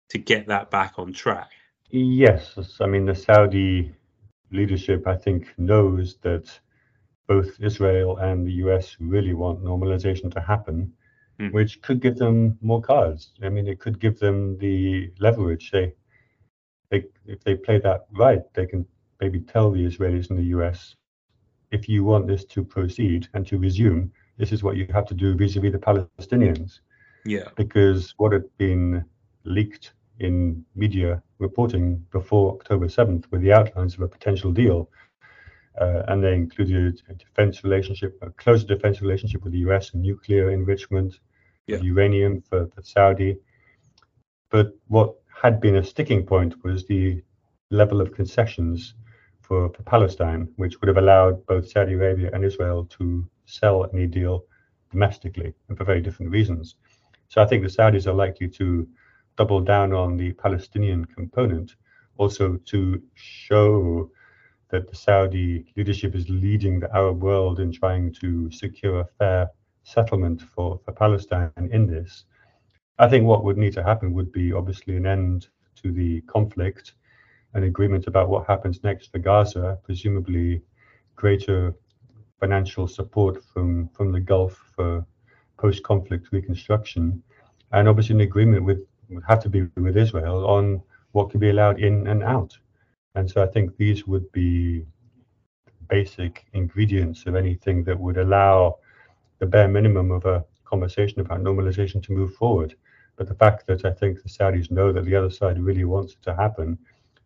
to 0.10 0.18
get 0.18 0.48
that 0.48 0.70
back 0.70 0.96
on 0.98 1.14
track? 1.14 1.52
Yes, 1.92 2.58
I 2.80 2.86
mean 2.88 3.06
the 3.06 3.16
Saudi 3.16 3.94
leadership, 4.52 5.08
I 5.08 5.16
think, 5.16 5.54
knows 5.58 6.18
that 6.22 6.48
both 7.28 7.60
Israel 7.60 8.18
and 8.18 8.46
the 8.46 8.54
US 8.66 8.98
really 9.00 9.34
want 9.34 9.64
normalization 9.64 10.32
to 10.34 10.42
happen 10.42 10.94
mm. 11.42 11.52
which 11.52 11.82
could 11.82 12.02
give 12.02 12.18
them 12.18 12.58
more 12.62 12.82
cards. 12.82 13.32
I 13.44 13.50
mean, 13.50 13.68
it 13.68 13.80
could 13.80 14.00
give 14.00 14.20
them 14.20 14.58
the 14.58 15.12
leverage. 15.20 15.72
They, 15.72 15.94
they, 16.90 17.04
if 17.26 17.44
they 17.44 17.56
play 17.56 17.80
that 17.80 18.06
right, 18.12 18.42
they 18.54 18.66
can 18.66 18.86
maybe 19.20 19.40
tell 19.40 19.72
the 19.72 19.86
Israelis 19.86 20.30
and 20.30 20.40
the 20.40 20.56
US, 20.58 20.96
if 21.72 21.88
you 21.88 22.04
want 22.04 22.28
this 22.28 22.46
to 22.46 22.64
proceed 22.64 23.28
and 23.34 23.46
to 23.48 23.58
resume, 23.58 24.12
this 24.38 24.52
is 24.52 24.64
what 24.64 24.76
you 24.76 24.88
have 24.94 25.06
to 25.08 25.14
do 25.14 25.36
vis-a-vis 25.36 25.72
the 25.72 25.78
Palestinians. 25.78 26.80
Yeah. 27.26 27.50
Because 27.56 28.14
what 28.18 28.34
had 28.34 28.46
been 28.58 29.06
leaked 29.46 29.94
in 30.22 30.64
media 30.76 31.22
reporting 31.40 32.06
before 32.12 32.54
October 32.54 32.88
7th 32.88 33.26
were 33.32 33.40
the 33.40 33.52
outlines 33.52 33.96
of 33.96 34.02
a 34.02 34.08
potential 34.08 34.52
deal. 34.52 34.90
Uh, 35.80 36.04
and 36.10 36.24
they 36.24 36.34
included 36.34 37.02
a 37.10 37.14
defense 37.14 37.64
relationship, 37.64 38.18
a 38.22 38.30
closer 38.32 38.68
defense 38.68 39.02
relationship 39.02 39.42
with 39.44 39.54
the 39.54 39.64
US 39.70 39.94
and 39.94 40.04
nuclear 40.04 40.52
enrichment, 40.52 41.20
yeah. 41.66 41.78
uranium 41.78 42.42
for, 42.42 42.68
for 42.68 42.82
Saudi. 42.84 43.38
But 44.50 44.74
what 44.88 45.16
had 45.42 45.60
been 45.60 45.78
a 45.78 45.84
sticking 45.84 46.26
point 46.26 46.54
was 46.64 46.86
the 46.86 47.24
level 47.72 48.02
of 48.02 48.14
concessions 48.14 48.94
for, 49.42 49.70
for 49.70 49.84
Palestine, 49.84 50.50
which 50.58 50.80
would 50.80 50.88
have 50.90 50.98
allowed 50.98 51.46
both 51.46 51.70
Saudi 51.70 51.94
Arabia 51.94 52.30
and 52.34 52.44
Israel 52.46 52.86
to 52.98 53.28
sell 53.46 53.90
any 53.94 54.08
deal 54.08 54.46
domestically 54.92 55.54
and 55.68 55.78
for 55.78 55.86
very 55.86 56.02
different 56.02 56.32
reasons. 56.32 56.76
So 57.30 57.42
I 57.42 57.46
think 57.46 57.64
the 57.64 57.70
Saudis 57.70 58.08
are 58.08 58.14
likely 58.14 58.50
to 58.50 58.88
double 59.38 59.62
down 59.62 59.94
on 59.94 60.18
the 60.18 60.34
Palestinian 60.34 61.06
component, 61.06 61.76
also 62.18 62.58
to 62.66 63.02
show 63.16 64.10
that 64.70 64.90
the 64.90 64.96
Saudi 64.96 65.66
leadership 65.76 66.16
is 66.16 66.30
leading 66.30 66.80
the 66.80 66.96
Arab 66.96 67.22
world 67.22 67.60
in 67.60 67.72
trying 67.72 68.14
to 68.14 68.50
secure 68.52 69.02
a 69.02 69.08
fair 69.18 69.50
settlement 69.84 70.42
for, 70.42 70.80
for 70.86 70.92
Palestine 70.92 71.52
in 71.72 71.88
this. 71.88 72.26
I 73.00 73.10
think 73.10 73.26
what 73.26 73.44
would 73.44 73.58
need 73.58 73.74
to 73.74 73.84
happen 73.84 74.14
would 74.14 74.32
be 74.32 74.54
obviously 74.54 74.96
an 74.96 75.06
end 75.06 75.48
to 75.82 75.92
the 75.92 76.22
conflict, 76.22 76.94
an 77.54 77.64
agreement 77.64 78.08
about 78.08 78.30
what 78.30 78.48
happens 78.48 78.84
next 78.84 79.12
for 79.12 79.20
Gaza, 79.20 79.78
presumably 79.84 80.62
greater 81.16 81.74
financial 82.40 82.88
support 82.88 83.44
from, 83.44 83.90
from 83.90 84.12
the 84.12 84.20
Gulf 84.20 84.58
for 84.76 85.06
post 85.58 85.84
conflict 85.84 86.30
reconstruction, 86.32 87.22
and 87.72 87.88
obviously 87.88 88.16
an 88.16 88.22
agreement 88.22 88.64
with 88.64 88.80
would 89.12 89.24
have 89.28 89.42
to 89.44 89.50
be 89.50 89.64
with 89.76 89.98
Israel 89.98 90.46
on 90.48 90.82
what 91.12 91.30
could 91.30 91.40
be 91.40 91.50
allowed 91.50 91.80
in 91.80 92.08
and 92.08 92.24
out. 92.24 92.58
And 93.16 93.30
so 93.30 93.44
I 93.44 93.48
think 93.48 93.76
these 93.78 94.08
would 94.08 94.32
be 94.32 94.86
basic 95.90 96.46
ingredients 96.54 97.26
of 97.26 97.36
anything 97.36 97.84
that 97.84 98.00
would 98.00 98.18
allow 98.18 98.78
the 99.40 99.46
bare 99.46 99.68
minimum 99.68 100.12
of 100.12 100.26
a 100.26 100.46
conversation 100.64 101.20
about 101.20 101.44
normalization 101.44 102.02
to 102.04 102.14
move 102.14 102.34
forward. 102.36 102.76
But 103.18 103.28
the 103.28 103.36
fact 103.36 103.68
that 103.68 103.84
I 103.86 103.92
think 103.92 104.24
the 104.24 104.30
Saudis 104.30 104.72
know 104.72 104.94
that 104.94 105.06
the 105.06 105.16
other 105.16 105.30
side 105.30 105.60
really 105.60 105.84
wants 105.84 106.14
it 106.14 106.22
to 106.24 106.36
happen 106.36 106.78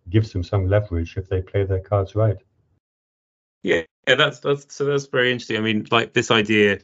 gives 0.09 0.31
them 0.31 0.43
some 0.43 0.67
leverage 0.67 1.17
if 1.17 1.29
they 1.29 1.41
play 1.41 1.63
their 1.63 1.79
cards 1.79 2.15
right. 2.15 2.37
Yeah, 3.63 3.83
yeah, 4.07 4.15
that's 4.15 4.39
that's 4.39 4.73
so 4.73 4.85
that's 4.85 5.07
very 5.07 5.31
interesting. 5.31 5.57
I 5.57 5.61
mean, 5.61 5.87
like 5.89 6.13
this 6.13 6.31
idea, 6.31 6.79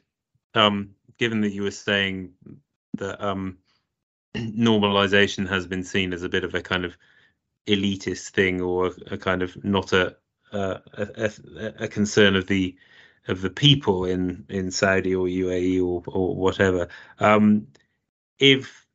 um, 0.55 0.91
given 1.17 1.41
that 1.41 1.51
you 1.51 1.63
were 1.63 1.71
saying 1.71 2.31
that 2.97 3.23
um, 3.23 3.59
normalization 4.35 5.47
has 5.47 5.67
been 5.67 5.83
seen 5.83 6.13
as 6.13 6.23
a 6.23 6.29
bit 6.29 6.43
of 6.43 6.53
a 6.53 6.61
kind 6.61 6.85
of 6.85 6.97
elitist 7.67 8.29
thing 8.29 8.61
or 8.61 8.91
a, 9.09 9.17
kind 9.17 9.41
of 9.41 9.63
not 9.63 9.93
a, 9.93 10.15
uh, 10.51 10.79
a, 10.93 11.31
a 11.79 11.87
concern 11.87 12.35
of 12.35 12.47
the 12.47 12.75
of 13.27 13.41
the 13.41 13.49
people 13.49 14.05
in 14.05 14.45
in 14.49 14.71
Saudi 14.71 15.13
or 15.13 15.27
UAE 15.27 15.79
or 15.83 16.03
or 16.07 16.35
whatever. 16.35 16.87
Um, 17.19 17.67
if 18.39 18.87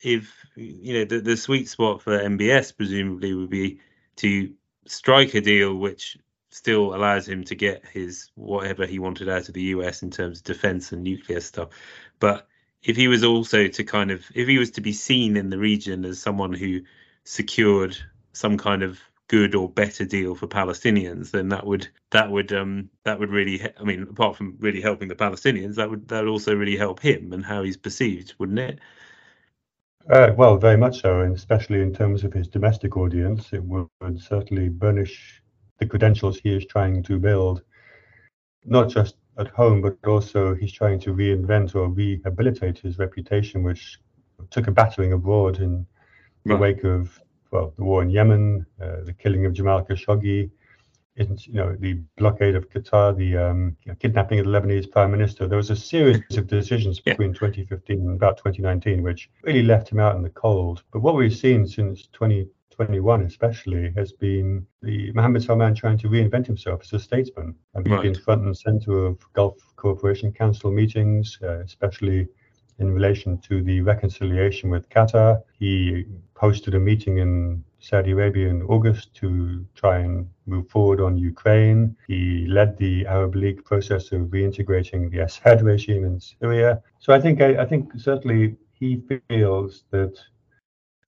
if 0.00 0.46
you 0.56 0.94
know 0.94 1.04
the, 1.04 1.20
the 1.20 1.36
sweet 1.36 1.68
spot 1.68 2.02
for 2.02 2.18
MBS 2.18 2.76
presumably 2.76 3.34
would 3.34 3.50
be 3.50 3.80
to 4.16 4.52
strike 4.86 5.34
a 5.34 5.40
deal 5.40 5.74
which 5.74 6.16
still 6.50 6.94
allows 6.94 7.26
him 7.26 7.44
to 7.44 7.54
get 7.54 7.84
his 7.86 8.30
whatever 8.34 8.86
he 8.86 8.98
wanted 8.98 9.28
out 9.28 9.48
of 9.48 9.54
the 9.54 9.62
US 9.62 10.02
in 10.02 10.10
terms 10.10 10.38
of 10.38 10.44
defense 10.44 10.92
and 10.92 11.02
nuclear 11.02 11.40
stuff. 11.40 11.70
But 12.20 12.46
if 12.82 12.96
he 12.96 13.08
was 13.08 13.22
also 13.22 13.68
to 13.68 13.84
kind 13.84 14.10
of 14.10 14.24
if 14.34 14.48
he 14.48 14.58
was 14.58 14.72
to 14.72 14.80
be 14.80 14.92
seen 14.92 15.36
in 15.36 15.50
the 15.50 15.58
region 15.58 16.04
as 16.04 16.20
someone 16.20 16.52
who 16.52 16.80
secured 17.24 17.96
some 18.32 18.58
kind 18.58 18.82
of 18.82 19.00
good 19.28 19.54
or 19.54 19.68
better 19.68 20.04
deal 20.04 20.34
for 20.34 20.46
Palestinians, 20.46 21.30
then 21.30 21.48
that 21.50 21.64
would 21.64 21.88
that 22.10 22.30
would 22.30 22.52
um, 22.52 22.90
that 23.04 23.18
would 23.18 23.30
really 23.30 23.62
I 23.80 23.84
mean 23.84 24.02
apart 24.02 24.36
from 24.36 24.56
really 24.58 24.80
helping 24.80 25.08
the 25.08 25.14
Palestinians, 25.14 25.76
that 25.76 25.90
would 25.90 26.08
that 26.08 26.24
would 26.24 26.30
also 26.30 26.54
really 26.54 26.76
help 26.76 27.00
him 27.00 27.32
and 27.32 27.44
how 27.44 27.62
he's 27.62 27.76
perceived, 27.76 28.34
wouldn't 28.38 28.58
it? 28.58 28.78
Uh, 30.10 30.32
well, 30.36 30.56
very 30.56 30.76
much 30.76 31.00
so, 31.00 31.20
and 31.20 31.34
especially 31.34 31.80
in 31.80 31.94
terms 31.94 32.24
of 32.24 32.32
his 32.32 32.48
domestic 32.48 32.96
audience, 32.96 33.52
it 33.52 33.62
would, 33.62 33.86
would 34.00 34.20
certainly 34.20 34.68
burnish 34.68 35.40
the 35.78 35.86
credentials 35.86 36.38
he 36.38 36.56
is 36.56 36.66
trying 36.66 37.04
to 37.04 37.20
build, 37.20 37.62
not 38.64 38.88
just 38.88 39.14
at 39.38 39.48
home, 39.48 39.80
but 39.80 39.96
also 40.06 40.54
he's 40.54 40.72
trying 40.72 41.00
to 41.00 41.14
reinvent 41.14 41.74
or 41.74 41.88
rehabilitate 41.88 42.78
his 42.78 42.98
reputation, 42.98 43.62
which 43.62 43.98
took 44.50 44.68
a 44.68 44.70
battering 44.70 45.12
abroad 45.12 45.58
in 45.58 45.86
the 46.44 46.54
right. 46.54 46.60
wake 46.60 46.84
of 46.84 47.18
well, 47.50 47.72
the 47.76 47.84
war 47.84 48.02
in 48.02 48.10
Yemen, 48.10 48.66
uh, 48.80 49.04
the 49.04 49.12
killing 49.12 49.44
of 49.44 49.52
Jamal 49.52 49.84
Khashoggi, 49.84 50.50
you 51.16 51.52
know, 51.52 51.76
the 51.78 52.00
blockade 52.16 52.54
of 52.54 52.70
Qatar, 52.70 53.14
the 53.14 53.36
um, 53.36 53.76
kidnapping 54.00 54.38
of 54.38 54.46
the 54.46 54.50
Lebanese 54.50 54.90
prime 54.90 55.10
minister. 55.10 55.46
There 55.46 55.58
was 55.58 55.70
a 55.70 55.76
series 55.76 56.22
of 56.36 56.46
decisions 56.46 57.00
between 57.00 57.30
yeah. 57.30 57.38
2015 57.38 57.98
and 57.98 58.16
about 58.16 58.38
2019 58.38 59.02
which 59.02 59.30
really 59.42 59.62
left 59.62 59.90
him 59.90 60.00
out 60.00 60.16
in 60.16 60.22
the 60.22 60.30
cold. 60.30 60.82
But 60.92 61.00
what 61.00 61.14
we've 61.14 61.36
seen 61.36 61.66
since 61.66 62.06
2021, 62.72 63.22
especially, 63.22 63.92
has 63.96 64.12
been 64.12 64.66
the 64.82 65.12
Mohammed 65.12 65.42
Salman 65.42 65.74
trying 65.74 65.98
to 65.98 66.08
reinvent 66.08 66.46
himself 66.46 66.80
as 66.82 66.92
a 66.92 66.98
statesman. 66.98 67.54
And 67.74 67.84
being 67.84 67.96
right. 67.96 68.16
front 68.16 68.42
and 68.44 68.56
center 68.56 69.06
of 69.06 69.18
Gulf 69.34 69.58
Cooperation 69.76 70.32
Council 70.32 70.70
meetings, 70.70 71.38
uh, 71.42 71.60
especially 71.60 72.28
in 72.78 72.92
relation 72.92 73.38
to 73.38 73.62
the 73.62 73.80
reconciliation 73.80 74.70
with 74.70 74.88
Qatar. 74.88 75.42
He 75.58 76.04
hosted 76.34 76.74
a 76.74 76.78
meeting 76.78 77.18
in 77.18 77.62
Saudi 77.78 78.12
Arabia 78.12 78.48
in 78.48 78.62
August 78.62 79.14
to 79.14 79.64
try 79.74 79.98
and 79.98 80.28
move 80.46 80.68
forward 80.68 81.00
on 81.00 81.16
Ukraine. 81.16 81.96
He 82.06 82.46
led 82.46 82.76
the 82.78 83.06
Arab 83.06 83.34
League 83.34 83.64
process 83.64 84.12
of 84.12 84.20
reintegrating 84.36 85.10
the 85.10 85.20
Assad 85.20 85.62
regime 85.62 86.04
in 86.04 86.20
Syria. 86.20 86.82
So 86.98 87.12
I 87.12 87.20
think 87.20 87.40
I, 87.40 87.62
I 87.62 87.66
think 87.66 87.92
certainly 87.96 88.56
he 88.72 89.00
feels 89.28 89.84
that 89.90 90.14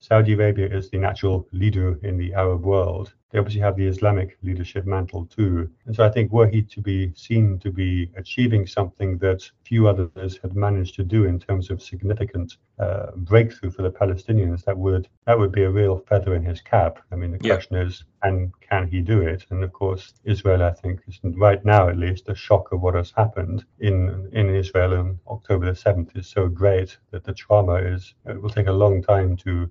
Saudi 0.06 0.34
Arabia 0.34 0.68
is 0.68 0.90
the 0.90 0.98
natural 0.98 1.48
leader 1.52 1.98
in 2.02 2.18
the 2.18 2.34
Arab 2.34 2.62
world. 2.62 3.14
They 3.30 3.38
obviously 3.38 3.62
have 3.62 3.78
the 3.78 3.86
Islamic 3.86 4.36
leadership 4.42 4.84
mantle 4.84 5.24
too. 5.24 5.70
And 5.86 5.96
so 5.96 6.04
I 6.04 6.10
think 6.10 6.30
were 6.30 6.46
he 6.46 6.60
to 6.60 6.82
be 6.82 7.14
seen 7.14 7.58
to 7.60 7.72
be 7.72 8.10
achieving 8.14 8.66
something 8.66 9.16
that 9.18 9.50
few 9.64 9.88
others 9.88 10.38
had 10.42 10.54
managed 10.54 10.96
to 10.96 11.04
do 11.04 11.24
in 11.24 11.40
terms 11.40 11.70
of 11.70 11.80
significant 11.82 12.58
uh, 12.78 13.12
breakthrough 13.16 13.70
for 13.70 13.80
the 13.80 13.90
Palestinians, 13.90 14.62
that 14.66 14.76
would 14.76 15.08
that 15.26 15.38
would 15.38 15.52
be 15.52 15.62
a 15.62 15.70
real 15.70 15.96
feather 16.06 16.34
in 16.34 16.44
his 16.44 16.60
cap. 16.60 16.98
I 17.10 17.16
mean, 17.16 17.30
the 17.30 17.38
yeah. 17.40 17.54
question 17.54 17.76
is, 17.76 18.04
and 18.22 18.52
can 18.60 18.86
he 18.86 19.00
do 19.00 19.22
it? 19.22 19.46
And 19.48 19.64
of 19.64 19.72
course, 19.72 20.12
Israel, 20.24 20.62
I 20.62 20.72
think, 20.72 21.00
is 21.08 21.18
right 21.22 21.64
now 21.64 21.88
at 21.88 21.96
least 21.96 22.26
the 22.26 22.34
shock 22.34 22.72
of 22.72 22.82
what 22.82 22.94
has 22.94 23.10
happened 23.16 23.64
in 23.80 24.28
in 24.34 24.54
Israel 24.54 24.92
on 24.98 25.18
October 25.28 25.64
the 25.64 25.74
seventh 25.74 26.14
is 26.14 26.26
so 26.26 26.46
great 26.46 26.98
that 27.10 27.24
the 27.24 27.32
trauma 27.32 27.76
is 27.76 28.14
it 28.26 28.42
will 28.42 28.50
take 28.50 28.66
a 28.66 28.80
long 28.84 29.02
time 29.02 29.34
to 29.38 29.70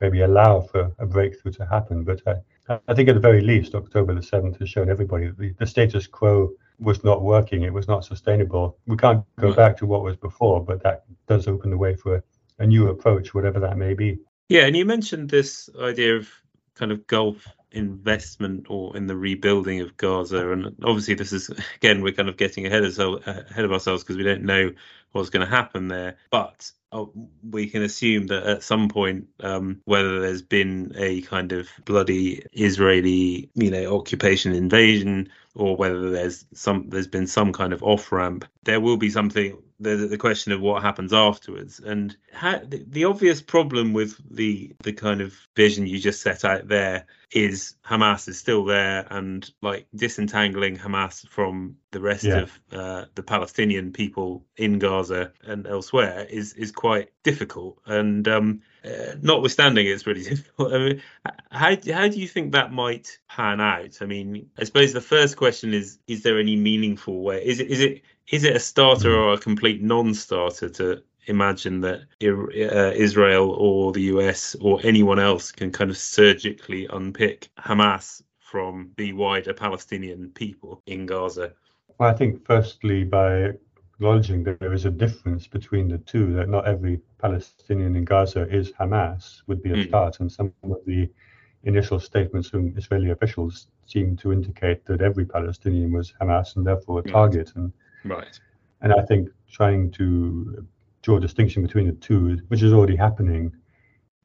maybe 0.00 0.22
allow 0.22 0.60
for 0.60 0.92
a 0.98 1.06
breakthrough 1.06 1.52
to 1.52 1.66
happen. 1.66 2.04
But 2.04 2.22
I, 2.26 2.78
I 2.88 2.94
think 2.94 3.08
at 3.08 3.14
the 3.14 3.20
very 3.20 3.42
least, 3.42 3.74
October 3.74 4.14
the 4.14 4.20
7th 4.20 4.58
has 4.58 4.68
shown 4.68 4.88
everybody 4.88 5.26
that 5.26 5.38
the, 5.38 5.54
the 5.58 5.66
status 5.66 6.06
quo 6.06 6.50
was 6.78 7.04
not 7.04 7.22
working. 7.22 7.62
It 7.62 7.72
was 7.72 7.88
not 7.88 8.04
sustainable. 8.04 8.78
We 8.86 8.96
can't 8.96 9.24
go 9.38 9.52
mm. 9.52 9.56
back 9.56 9.76
to 9.78 9.86
what 9.86 10.02
was 10.02 10.16
before, 10.16 10.64
but 10.64 10.82
that 10.82 11.04
does 11.26 11.46
open 11.46 11.70
the 11.70 11.78
way 11.78 11.94
for 11.94 12.16
a, 12.16 12.22
a 12.58 12.66
new 12.66 12.88
approach, 12.88 13.34
whatever 13.34 13.60
that 13.60 13.76
may 13.76 13.94
be. 13.94 14.18
Yeah, 14.48 14.62
and 14.62 14.76
you 14.76 14.84
mentioned 14.84 15.30
this 15.30 15.68
idea 15.80 16.16
of 16.16 16.28
kind 16.74 16.90
of 16.90 17.06
Gulf 17.06 17.46
investment 17.72 18.66
or 18.68 18.96
in 18.96 19.06
the 19.06 19.16
rebuilding 19.16 19.80
of 19.80 19.96
Gaza. 19.96 20.50
And 20.50 20.76
obviously, 20.82 21.14
this 21.14 21.32
is 21.32 21.50
again 21.76 22.02
we're 22.02 22.14
kind 22.14 22.28
of 22.28 22.36
getting 22.36 22.66
ahead 22.66 22.84
of 22.84 22.98
ahead 23.26 23.64
of 23.64 23.72
ourselves 23.72 24.02
because 24.02 24.16
we 24.16 24.24
don't 24.24 24.44
know 24.44 24.72
what's 25.12 25.30
going 25.30 25.46
to 25.46 25.50
happen 25.50 25.88
there. 25.88 26.16
But 26.30 26.70
oh, 26.92 27.12
we 27.48 27.68
can 27.68 27.82
assume 27.82 28.28
that 28.28 28.44
at 28.44 28.62
some 28.62 28.88
point, 28.88 29.28
um, 29.40 29.80
whether 29.84 30.20
there's 30.20 30.42
been 30.42 30.92
a 30.96 31.22
kind 31.22 31.52
of 31.52 31.68
bloody 31.84 32.44
Israeli, 32.52 33.50
you 33.54 33.70
know, 33.70 33.96
occupation 33.96 34.52
invasion, 34.52 35.28
or 35.54 35.76
whether 35.76 36.10
there's 36.10 36.46
some 36.54 36.88
there's 36.88 37.08
been 37.08 37.26
some 37.26 37.52
kind 37.52 37.72
of 37.72 37.82
off 37.82 38.12
ramp, 38.12 38.44
there 38.64 38.80
will 38.80 38.96
be 38.96 39.10
something 39.10 39.58
the 39.80 39.96
the 39.96 40.18
question 40.18 40.52
of 40.52 40.60
what 40.60 40.82
happens 40.82 41.12
afterwards. 41.12 41.80
And 41.80 42.16
the, 42.40 42.84
the, 42.86 43.04
obvious 43.06 43.40
problem 43.40 43.92
with 43.92 44.20
the 44.30 44.74
the 44.82 44.92
kind 44.92 45.20
of 45.22 45.34
vision 45.56 45.86
you 45.86 45.98
just 45.98 46.20
set 46.20 46.44
out 46.44 46.68
there 46.68 47.06
is 47.32 47.76
Hamas 47.84 48.28
is 48.28 48.38
still 48.38 48.64
there 48.64 49.06
and 49.10 49.48
like 49.62 49.86
disentangling 49.94 50.76
Hamas 50.76 51.26
from 51.28 51.76
the 51.92 52.00
rest 52.00 52.24
yeah. 52.24 52.40
of 52.40 52.60
uh, 52.72 53.04
the 53.14 53.22
Palestinian 53.22 53.92
people 53.92 54.44
in 54.56 54.78
Gaza 54.78 55.32
and 55.44 55.66
elsewhere 55.66 56.26
is 56.28 56.52
is 56.54 56.72
quite 56.72 57.10
difficult. 57.22 57.78
And 57.86 58.28
um, 58.28 58.62
uh, 58.84 59.14
notwithstanding 59.22 59.86
it's 59.86 60.06
really 60.06 60.24
difficult. 60.28 60.74
I 60.74 60.78
mean, 60.78 61.02
how 61.50 61.76
how 61.92 62.08
do 62.08 62.20
you 62.20 62.28
think 62.28 62.52
that 62.52 62.70
might 62.70 63.18
pan 63.28 63.60
out? 63.60 63.98
I 64.02 64.06
mean 64.06 64.50
I 64.58 64.64
suppose 64.64 64.92
the 64.92 65.00
first 65.00 65.36
question 65.36 65.72
is 65.72 65.98
is 66.06 66.22
there 66.22 66.38
any 66.38 66.56
meaningful 66.56 67.22
way? 67.22 67.46
Is 67.46 67.60
it 67.60 67.68
is 67.68 67.80
it 67.80 68.02
is 68.30 68.44
it 68.44 68.56
a 68.56 68.60
starter 68.60 69.14
or 69.14 69.34
a 69.34 69.38
complete 69.38 69.82
non-starter 69.82 70.68
to 70.68 71.02
imagine 71.26 71.80
that 71.80 72.00
uh, 72.22 72.92
Israel 72.92 73.50
or 73.50 73.92
the 73.92 74.02
US 74.02 74.56
or 74.60 74.80
anyone 74.84 75.18
else 75.18 75.52
can 75.52 75.70
kind 75.70 75.90
of 75.90 75.96
surgically 75.96 76.86
unpick 76.86 77.50
Hamas 77.58 78.22
from 78.38 78.90
the 78.96 79.12
wider 79.12 79.52
Palestinian 79.52 80.30
people 80.30 80.82
in 80.86 81.06
Gaza? 81.06 81.52
Well, 81.98 82.10
I 82.10 82.14
think 82.14 82.44
firstly 82.44 83.04
by 83.04 83.52
acknowledging 83.94 84.42
that 84.44 84.58
there 84.60 84.72
is 84.72 84.86
a 84.86 84.90
difference 84.90 85.46
between 85.46 85.88
the 85.88 85.98
two, 85.98 86.32
that 86.32 86.48
not 86.48 86.66
every 86.66 87.00
Palestinian 87.18 87.94
in 87.96 88.04
Gaza 88.04 88.48
is 88.48 88.72
Hamas, 88.72 89.42
would 89.46 89.62
be 89.62 89.70
a 89.70 89.74
mm. 89.74 89.88
start. 89.88 90.20
And 90.20 90.32
some 90.32 90.52
of 90.62 90.78
the 90.86 91.08
initial 91.64 92.00
statements 92.00 92.48
from 92.48 92.74
Israeli 92.76 93.10
officials 93.10 93.66
seem 93.86 94.16
to 94.16 94.32
indicate 94.32 94.86
that 94.86 95.02
every 95.02 95.26
Palestinian 95.26 95.92
was 95.92 96.14
Hamas 96.20 96.56
and 96.56 96.66
therefore 96.66 97.00
a 97.00 97.02
hmm. 97.02 97.10
target. 97.10 97.52
And 97.56 97.72
Right. 98.04 98.38
And 98.82 98.92
I 98.92 99.02
think 99.02 99.28
trying 99.50 99.90
to 99.92 100.66
draw 101.02 101.16
a 101.16 101.20
distinction 101.20 101.62
between 101.62 101.86
the 101.86 101.92
two, 101.92 102.38
which 102.48 102.62
is 102.62 102.72
already 102.72 102.96
happening, 102.96 103.52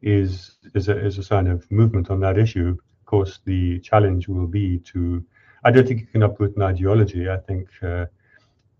is 0.01 0.57
is 0.73 0.87
a, 0.87 1.05
is 1.05 1.17
a 1.17 1.23
sign 1.23 1.47
of 1.47 1.69
movement 1.71 2.09
on 2.09 2.19
that 2.21 2.37
issue. 2.37 2.77
Of 3.01 3.05
course, 3.05 3.39
the 3.45 3.79
challenge 3.79 4.27
will 4.27 4.47
be 4.47 4.79
to. 4.79 5.23
I 5.63 5.71
don't 5.71 5.87
think 5.87 6.01
you 6.01 6.07
can 6.07 6.23
uproot 6.23 6.55
an 6.55 6.61
ideology. 6.61 7.29
I 7.29 7.37
think 7.37 7.69
uh, 7.81 8.05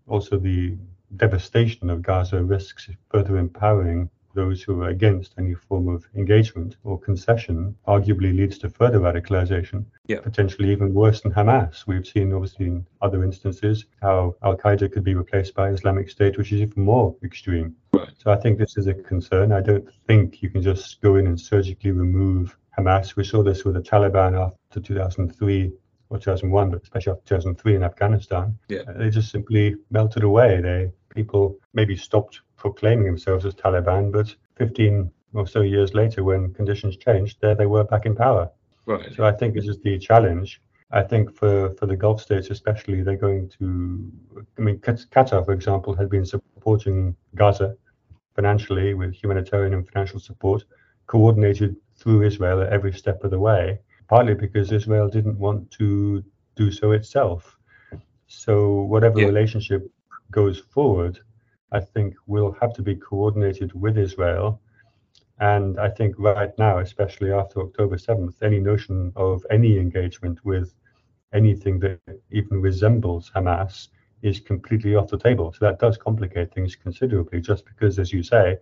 also 0.06 0.38
the 0.38 0.76
devastation 1.16 1.90
of 1.90 2.02
Gaza 2.02 2.42
risks 2.42 2.88
further 3.10 3.38
empowering 3.38 4.08
those 4.36 4.62
who 4.62 4.82
are 4.82 4.90
against 4.90 5.34
any 5.38 5.54
form 5.54 5.88
of 5.88 6.06
engagement 6.14 6.76
or 6.84 7.00
concession 7.00 7.74
arguably 7.88 8.36
leads 8.36 8.58
to 8.58 8.70
further 8.70 9.00
radicalization, 9.00 9.84
yeah. 10.06 10.20
potentially 10.20 10.70
even 10.70 10.94
worse 10.94 11.20
than 11.22 11.32
Hamas. 11.32 11.86
We've 11.88 12.06
seen, 12.06 12.32
obviously, 12.32 12.66
in 12.66 12.86
other 13.02 13.24
instances, 13.24 13.86
how 14.00 14.36
Al 14.44 14.56
Qaeda 14.56 14.92
could 14.92 15.02
be 15.02 15.14
replaced 15.14 15.54
by 15.54 15.70
Islamic 15.70 16.08
State, 16.08 16.38
which 16.38 16.52
is 16.52 16.60
even 16.60 16.84
more 16.84 17.16
extreme. 17.24 17.74
Right. 17.92 18.10
So 18.18 18.30
I 18.30 18.36
think 18.36 18.58
this 18.58 18.76
is 18.76 18.86
a 18.86 18.94
concern. 18.94 19.50
I 19.50 19.60
don't 19.60 19.88
think 20.06 20.42
you 20.42 20.50
can 20.50 20.62
just 20.62 21.00
go 21.00 21.16
in 21.16 21.26
and 21.26 21.40
surgically 21.40 21.90
remove 21.90 22.56
Hamas. 22.78 23.16
We 23.16 23.24
saw 23.24 23.42
this 23.42 23.64
with 23.64 23.74
the 23.74 23.80
Taliban 23.80 24.38
after 24.38 24.80
2003 24.80 25.72
or 26.10 26.18
2001, 26.18 26.70
but 26.70 26.82
especially 26.82 27.12
after 27.12 27.24
2003 27.24 27.74
in 27.74 27.82
Afghanistan. 27.82 28.56
Yeah. 28.68 28.82
They 28.96 29.10
just 29.10 29.32
simply 29.32 29.74
melted 29.90 30.22
away. 30.22 30.60
They 30.60 30.92
people 31.16 31.58
maybe 31.72 31.96
stopped 31.96 32.42
proclaiming 32.66 33.06
themselves 33.06 33.46
as 33.46 33.54
Taliban, 33.54 34.10
but 34.10 34.34
15 34.56 35.08
or 35.34 35.46
so 35.46 35.60
years 35.60 35.94
later, 35.94 36.24
when 36.24 36.52
conditions 36.52 36.96
changed, 36.96 37.38
there 37.40 37.54
they 37.54 37.66
were 37.66 37.84
back 37.84 38.06
in 38.06 38.16
power. 38.16 38.50
Right. 38.86 39.14
So 39.14 39.24
I 39.24 39.32
think 39.32 39.54
this 39.54 39.68
is 39.68 39.78
the 39.80 39.98
challenge. 39.98 40.60
I 40.90 41.02
think 41.02 41.24
for, 41.38 41.74
for 41.78 41.86
the 41.86 41.96
Gulf 41.96 42.20
states, 42.20 42.50
especially, 42.50 43.02
they're 43.02 43.24
going 43.28 43.48
to. 43.58 44.12
I 44.58 44.60
mean, 44.60 44.78
Qatar, 44.78 45.44
for 45.44 45.52
example, 45.52 45.94
has 45.94 46.08
been 46.08 46.24
supporting 46.24 47.14
Gaza 47.36 47.76
financially 48.34 48.94
with 48.94 49.14
humanitarian 49.14 49.74
and 49.74 49.88
financial 49.88 50.18
support, 50.18 50.64
coordinated 51.06 51.76
through 51.96 52.22
Israel 52.22 52.62
at 52.62 52.72
every 52.72 52.92
step 52.92 53.22
of 53.24 53.30
the 53.30 53.38
way, 53.38 53.78
partly 54.08 54.34
because 54.34 54.72
Israel 54.72 55.08
didn't 55.08 55.38
want 55.38 55.70
to 55.72 56.22
do 56.56 56.70
so 56.70 56.92
itself. 56.92 57.56
So, 58.26 58.82
whatever 58.92 59.20
yeah. 59.20 59.26
relationship 59.26 59.88
goes 60.30 60.58
forward, 60.74 61.20
I 61.72 61.80
think 61.80 62.14
will 62.26 62.56
have 62.60 62.72
to 62.74 62.82
be 62.82 62.94
coordinated 62.94 63.72
with 63.74 63.98
Israel. 63.98 64.60
And 65.38 65.78
I 65.78 65.90
think 65.90 66.14
right 66.18 66.56
now, 66.58 66.78
especially 66.78 67.32
after 67.32 67.60
October 67.60 67.96
7th, 67.96 68.42
any 68.42 68.58
notion 68.58 69.12
of 69.16 69.44
any 69.50 69.78
engagement 69.78 70.44
with 70.44 70.74
anything 71.34 71.78
that 71.80 72.00
even 72.30 72.60
resembles 72.60 73.30
Hamas 73.34 73.88
is 74.22 74.40
completely 74.40 74.94
off 74.94 75.08
the 75.08 75.18
table. 75.18 75.52
So 75.52 75.66
that 75.66 75.78
does 75.78 75.98
complicate 75.98 76.54
things 76.54 76.74
considerably, 76.74 77.40
just 77.40 77.66
because, 77.66 77.98
as 77.98 78.12
you 78.12 78.22
say, 78.22 78.56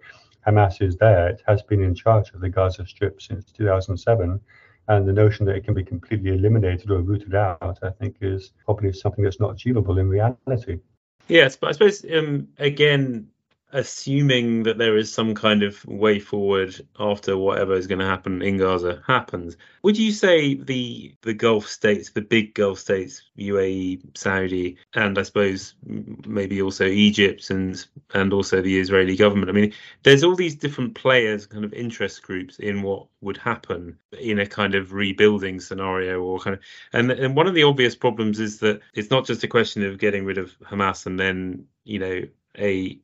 Hamas 0.47 0.83
is 0.83 0.97
there. 0.97 1.29
It 1.29 1.43
has 1.47 1.63
been 1.63 1.83
in 1.83 1.95
charge 1.95 2.31
of 2.33 2.41
the 2.41 2.49
Gaza 2.49 2.87
Strip 2.87 3.23
since 3.23 3.45
2007. 3.53 4.41
And 4.89 5.09
the 5.09 5.13
notion 5.13 5.47
that 5.47 5.57
it 5.57 5.65
can 5.65 5.75
be 5.75 5.85
completely 5.85 6.31
eliminated 6.31 6.91
or 6.91 7.01
rooted 7.01 7.35
out, 7.35 7.79
I 7.83 7.91
think, 7.91 8.17
is 8.21 8.53
probably 8.65 8.93
something 8.93 9.25
that's 9.25 9.41
not 9.41 9.53
achievable 9.53 9.99
in 9.99 10.09
reality. 10.09 10.81
Yes, 11.29 11.57
but 11.57 11.71
I 11.71 11.73
suppose 11.73 12.05
um, 12.13 12.49
again, 12.59 13.31
assuming 13.75 14.63
that 14.63 14.79
there 14.79 14.97
is 14.97 15.13
some 15.13 15.35
kind 15.35 15.65
of 15.65 15.85
way 15.85 16.21
forward 16.21 16.81
after 17.01 17.37
whatever 17.37 17.75
is 17.75 17.89
going 17.89 17.99
to 17.99 18.07
happen 18.07 18.41
in 18.41 18.57
Gaza 18.57 19.03
happens, 19.05 19.57
would 19.83 19.99
you 19.99 20.13
say 20.13 20.55
the 20.55 21.15
the 21.23 21.35
Gulf 21.35 21.67
states, 21.67 22.11
the 22.11 22.23
big 22.23 22.55
Gulf 22.55 22.79
states, 22.79 23.23
UAE, 23.37 24.17
Saudi, 24.17 24.77
and 24.95 25.19
I 25.19 25.23
suppose 25.23 25.75
maybe 25.85 26.63
also 26.63 26.87
Egypt 26.87 27.51
and 27.51 27.85
and 28.15 28.33
also 28.33 28.63
the 28.63 28.79
Israeli 28.79 29.17
government? 29.17 29.51
I 29.51 29.53
mean, 29.53 29.75
there's 30.05 30.23
all 30.23 30.37
these 30.37 30.55
different 30.55 30.95
players, 30.95 31.47
kind 31.47 31.65
of 31.65 31.75
interest 31.75 32.23
groups 32.23 32.61
in 32.61 32.83
what 32.83 33.09
would 33.23 33.37
happen 33.37 33.99
in 34.21 34.39
a 34.39 34.47
kind 34.47 34.77
of 34.77 34.93
rebuilding 34.93 35.59
scenario 35.59 36.23
or 36.23 36.39
kind 36.39 36.55
of 36.55 36.61
and 36.93 37.11
and 37.11 37.35
one 37.35 37.49
of 37.49 37.55
the 37.55 37.65
obvious 37.65 37.97
problems 37.97 38.39
is 38.39 38.61
that 38.61 38.81
it's 38.95 39.11
not 39.11 39.27
just 39.27 39.43
a 39.43 39.49
question 39.49 39.85
of 39.85 39.99
getting 39.99 40.25
rid 40.25 40.39
of 40.39 40.57
Hamas 40.61 41.07
and 41.07 41.19
then 41.19 41.67
you 41.83 41.99
know 41.99 42.23
a 42.57 43.01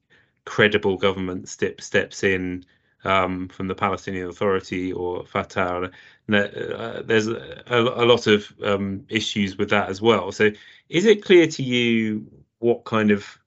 credible 0.50 0.96
government 0.96 1.48
step, 1.48 1.80
steps 1.80 2.24
in 2.24 2.64
um, 3.04 3.46
from 3.48 3.68
the 3.68 3.74
Palestinian 3.74 4.28
Authority 4.28 4.92
or 4.92 5.24
Fatah. 5.24 5.92
Uh, 6.28 7.02
there's 7.04 7.28
a, 7.28 7.64
a, 7.68 8.04
lot 8.04 8.26
of 8.26 8.52
um, 8.64 9.06
issues 9.08 9.56
with 9.56 9.70
that 9.70 9.88
as 9.88 10.02
well. 10.02 10.32
So, 10.32 10.50
is 10.88 11.06
it 11.06 11.24
clear 11.24 11.46
to 11.46 11.62
you 11.62 12.26
what 12.58 12.84
kind 12.84 13.12
of, 13.12 13.38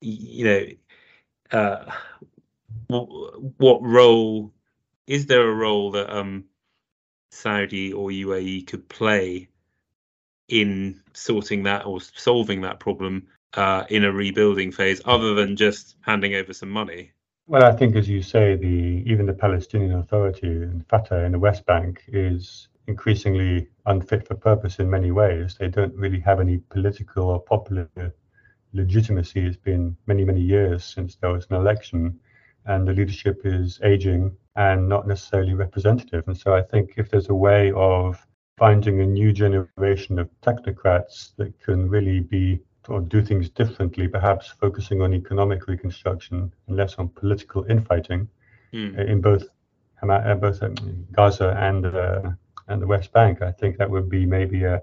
you 0.00 0.44
know, 0.44 0.66
uh, 1.52 1.92
what, 2.88 3.80
role 3.82 4.52
is 5.06 5.26
there 5.26 5.48
a 5.48 5.54
role 5.54 5.92
that 5.92 6.14
um, 6.14 6.46
Saudi 7.30 7.92
or 7.92 8.08
UAE 8.08 8.66
could 8.66 8.88
play 8.88 9.48
in 10.48 11.00
sorting 11.12 11.62
that 11.62 11.86
or 11.86 12.00
solving 12.00 12.62
that 12.62 12.80
problem 12.80 13.28
uh, 13.56 13.84
in 13.88 14.04
a 14.04 14.12
rebuilding 14.12 14.72
phase, 14.72 15.00
other 15.04 15.34
than 15.34 15.56
just 15.56 15.96
handing 16.00 16.34
over 16.34 16.52
some 16.52 16.70
money? 16.70 17.12
Well, 17.46 17.64
I 17.64 17.72
think, 17.72 17.94
as 17.96 18.08
you 18.08 18.22
say, 18.22 18.56
the 18.56 19.02
even 19.06 19.26
the 19.26 19.34
Palestinian 19.34 19.98
Authority 19.98 20.48
and 20.48 20.86
Fatah 20.88 21.24
in 21.24 21.32
the 21.32 21.38
West 21.38 21.66
Bank 21.66 22.02
is 22.08 22.68
increasingly 22.86 23.68
unfit 23.86 24.26
for 24.26 24.34
purpose 24.34 24.78
in 24.78 24.88
many 24.88 25.10
ways. 25.10 25.56
They 25.58 25.68
don't 25.68 25.94
really 25.94 26.20
have 26.20 26.40
any 26.40 26.58
political 26.58 27.24
or 27.24 27.40
popular 27.40 27.88
legitimacy. 28.72 29.46
It's 29.46 29.56
been 29.56 29.96
many, 30.06 30.24
many 30.24 30.40
years 30.40 30.84
since 30.84 31.16
there 31.16 31.32
was 31.32 31.46
an 31.50 31.56
election, 31.56 32.18
and 32.66 32.88
the 32.88 32.92
leadership 32.92 33.42
is 33.44 33.80
aging 33.82 34.36
and 34.56 34.88
not 34.88 35.06
necessarily 35.06 35.54
representative. 35.54 36.24
And 36.26 36.36
so 36.36 36.54
I 36.54 36.62
think 36.62 36.94
if 36.96 37.10
there's 37.10 37.28
a 37.28 37.34
way 37.34 37.72
of 37.72 38.26
finding 38.56 39.00
a 39.00 39.06
new 39.06 39.32
generation 39.32 40.18
of 40.18 40.30
technocrats 40.40 41.34
that 41.36 41.58
can 41.60 41.88
really 41.88 42.20
be 42.20 42.60
or 42.88 43.00
do 43.00 43.22
things 43.22 43.48
differently, 43.48 44.08
perhaps 44.08 44.48
focusing 44.60 45.02
on 45.02 45.14
economic 45.14 45.66
reconstruction 45.66 46.52
and 46.66 46.76
less 46.76 46.94
on 46.96 47.08
political 47.08 47.64
infighting 47.64 48.28
mm. 48.72 49.08
in 49.08 49.20
both 49.20 49.44
uh, 50.02 50.34
both 50.34 50.62
um, 50.62 50.74
Gaza 51.12 51.56
and 51.58 51.86
uh, 51.86 52.30
and 52.68 52.82
the 52.82 52.86
West 52.86 53.12
Bank. 53.12 53.42
I 53.42 53.52
think 53.52 53.78
that 53.78 53.90
would 53.90 54.08
be 54.08 54.26
maybe 54.26 54.64
a, 54.64 54.82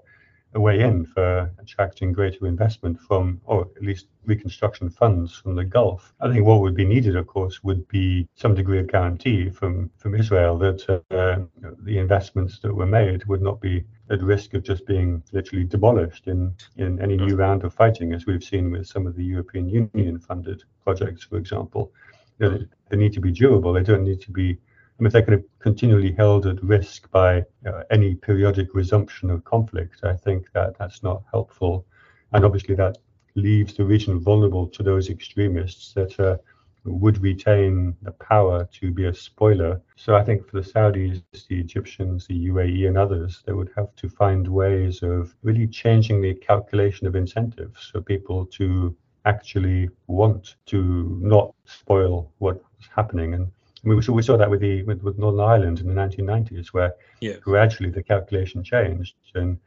a 0.54 0.60
way 0.60 0.80
in 0.80 1.04
for 1.06 1.50
attracting 1.58 2.12
greater 2.12 2.46
investment 2.46 3.00
from, 3.00 3.40
or 3.44 3.68
at 3.76 3.82
least 3.82 4.06
reconstruction 4.26 4.90
funds 4.90 5.34
from 5.34 5.54
the 5.54 5.64
Gulf. 5.64 6.12
I 6.20 6.30
think 6.30 6.44
what 6.44 6.60
would 6.60 6.74
be 6.74 6.84
needed, 6.84 7.16
of 7.16 7.26
course, 7.26 7.62
would 7.64 7.86
be 7.88 8.28
some 8.34 8.54
degree 8.54 8.78
of 8.78 8.86
guarantee 8.86 9.48
from, 9.50 9.90
from 9.96 10.14
Israel 10.14 10.58
that 10.58 10.88
uh, 10.88 11.38
the 11.82 11.98
investments 11.98 12.58
that 12.60 12.74
were 12.74 12.86
made 12.86 13.24
would 13.24 13.42
not 13.42 13.60
be 13.60 13.84
at 14.10 14.22
risk 14.22 14.54
of 14.54 14.62
just 14.62 14.86
being 14.86 15.22
literally 15.32 15.64
demolished 15.64 16.26
in, 16.26 16.54
in 16.76 17.00
any 17.00 17.16
new 17.16 17.34
round 17.34 17.64
of 17.64 17.72
fighting, 17.72 18.12
as 18.12 18.26
we've 18.26 18.44
seen 18.44 18.70
with 18.70 18.86
some 18.86 19.06
of 19.06 19.16
the 19.16 19.24
European 19.24 19.68
Union 19.68 20.18
funded 20.18 20.62
projects, 20.84 21.24
for 21.24 21.38
example. 21.38 21.92
They, 22.38 22.66
they 22.88 22.96
need 22.96 23.12
to 23.14 23.20
be 23.20 23.32
durable, 23.32 23.72
they 23.72 23.82
don't 23.82 24.04
need 24.04 24.20
to 24.22 24.30
be 24.30 24.58
Of 25.04 25.44
continually 25.58 26.12
held 26.12 26.46
at 26.46 26.62
risk 26.62 27.10
by 27.10 27.44
uh, 27.66 27.82
any 27.90 28.14
periodic 28.14 28.72
resumption 28.72 29.30
of 29.30 29.44
conflict, 29.44 30.04
I 30.04 30.14
think 30.14 30.46
that 30.52 30.78
that's 30.78 31.02
not 31.02 31.24
helpful. 31.32 31.84
And 32.32 32.44
obviously, 32.44 32.76
that 32.76 32.98
leaves 33.34 33.74
the 33.74 33.84
region 33.84 34.20
vulnerable 34.20 34.68
to 34.68 34.82
those 34.84 35.10
extremists 35.10 35.92
that 35.94 36.20
uh, 36.20 36.36
would 36.84 37.20
retain 37.20 37.96
the 38.02 38.12
power 38.12 38.68
to 38.72 38.92
be 38.92 39.06
a 39.06 39.14
spoiler. 39.14 39.80
So 39.96 40.14
I 40.14 40.22
think 40.22 40.46
for 40.46 40.60
the 40.60 40.68
Saudis, 40.68 41.22
the 41.48 41.58
Egyptians, 41.58 42.26
the 42.26 42.48
UAE, 42.48 42.86
and 42.86 42.96
others, 42.96 43.42
they 43.44 43.52
would 43.52 43.70
have 43.76 43.94
to 43.96 44.08
find 44.08 44.46
ways 44.46 45.02
of 45.02 45.34
really 45.42 45.66
changing 45.66 46.20
the 46.20 46.34
calculation 46.34 47.06
of 47.06 47.16
incentives 47.16 47.88
for 47.88 48.00
people 48.00 48.46
to 48.46 48.96
actually 49.24 49.88
want 50.06 50.56
to 50.66 51.18
not 51.20 51.54
spoil 51.64 52.30
what's 52.38 52.88
happening. 52.94 53.34
And 53.34 53.50
we, 53.84 54.02
saw, 54.02 54.12
we 54.12 54.22
saw 54.22 54.36
that 54.36 54.50
with 54.50 54.60
the 54.60 54.82
with, 54.84 55.02
with 55.02 55.18
Northern 55.18 55.40
Ireland 55.40 55.80
in 55.80 55.86
the 55.86 55.94
1990s, 55.94 56.68
where 56.68 56.94
yeah. 57.20 57.34
gradually 57.40 57.90
the 57.90 58.02
calculation 58.02 58.62
changed, 58.62 59.14
and 59.34 59.58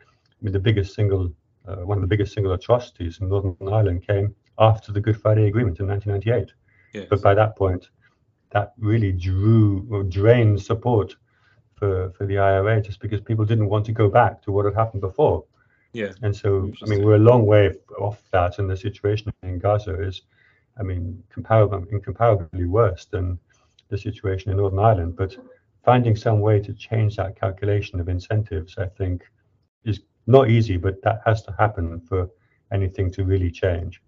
mean 0.42 0.54
the 0.54 0.60
biggest 0.60 0.94
single 0.96 1.32
uh, 1.68 1.78
one 1.78 1.98
of 1.98 2.02
the 2.02 2.08
biggest 2.08 2.34
single 2.34 2.54
atrocities 2.54 3.20
in 3.20 3.30
Northern 3.30 3.56
Ireland 3.62 4.06
came 4.08 4.36
after 4.60 4.92
the 4.92 5.02
Good 5.02 5.20
Friday 5.20 5.48
Agreement 5.48 5.80
in 5.80 5.88
1998. 5.88 6.54
Yes. 6.94 7.08
But 7.10 7.22
by 7.22 7.34
that 7.34 7.58
point, 7.58 7.90
that 8.52 8.74
really 8.78 9.12
drew 9.12 9.86
or 9.92 10.04
drained 10.04 10.62
support 10.62 11.16
for 11.74 12.12
for 12.12 12.26
the 12.26 12.38
IRA 12.38 12.82
just 12.82 13.00
because 13.00 13.20
people 13.20 13.46
didn't 13.46 13.68
want 13.68 13.86
to 13.88 13.92
go 13.92 14.10
back 14.10 14.42
to 14.44 14.52
what 14.52 14.66
had 14.66 14.76
happened 14.76 15.02
before. 15.02 15.44
Yeah. 15.92 16.12
And 16.22 16.36
so, 16.36 16.72
I 16.84 16.90
mean, 16.90 17.06
we're 17.06 17.16
a 17.16 17.30
long 17.32 17.46
way 17.46 17.74
off 17.98 18.22
that, 18.32 18.60
and 18.60 18.70
the 18.70 18.76
situation 18.76 19.32
in 19.44 19.60
Gaza 19.60 20.02
is, 20.02 20.24
I 20.78 20.84
mean, 20.84 21.24
comparable, 21.30 21.86
incomparably 21.90 22.66
worse 22.66 23.06
than 23.06 23.40
the 23.90 23.98
situation 23.98 24.52
in 24.52 24.58
Northern 24.58 24.80
Ireland. 24.80 25.16
But 25.16 25.38
finding 25.84 26.16
some 26.16 26.40
way 26.40 26.60
to 26.60 26.74
change 26.74 27.16
that 27.16 27.40
calculation 27.40 28.00
of 28.00 28.10
incentives, 28.10 28.78
I 28.78 28.88
think, 28.88 29.24
is 29.84 30.02
not 30.28 30.50
easy, 30.50 30.78
but 30.78 31.02
that 31.04 31.22
has 31.26 31.44
to 31.44 31.56
happen 31.58 32.02
for 32.02 32.30
anything 32.72 33.12
to 33.12 33.24
really 33.24 33.52
change. 33.52 34.02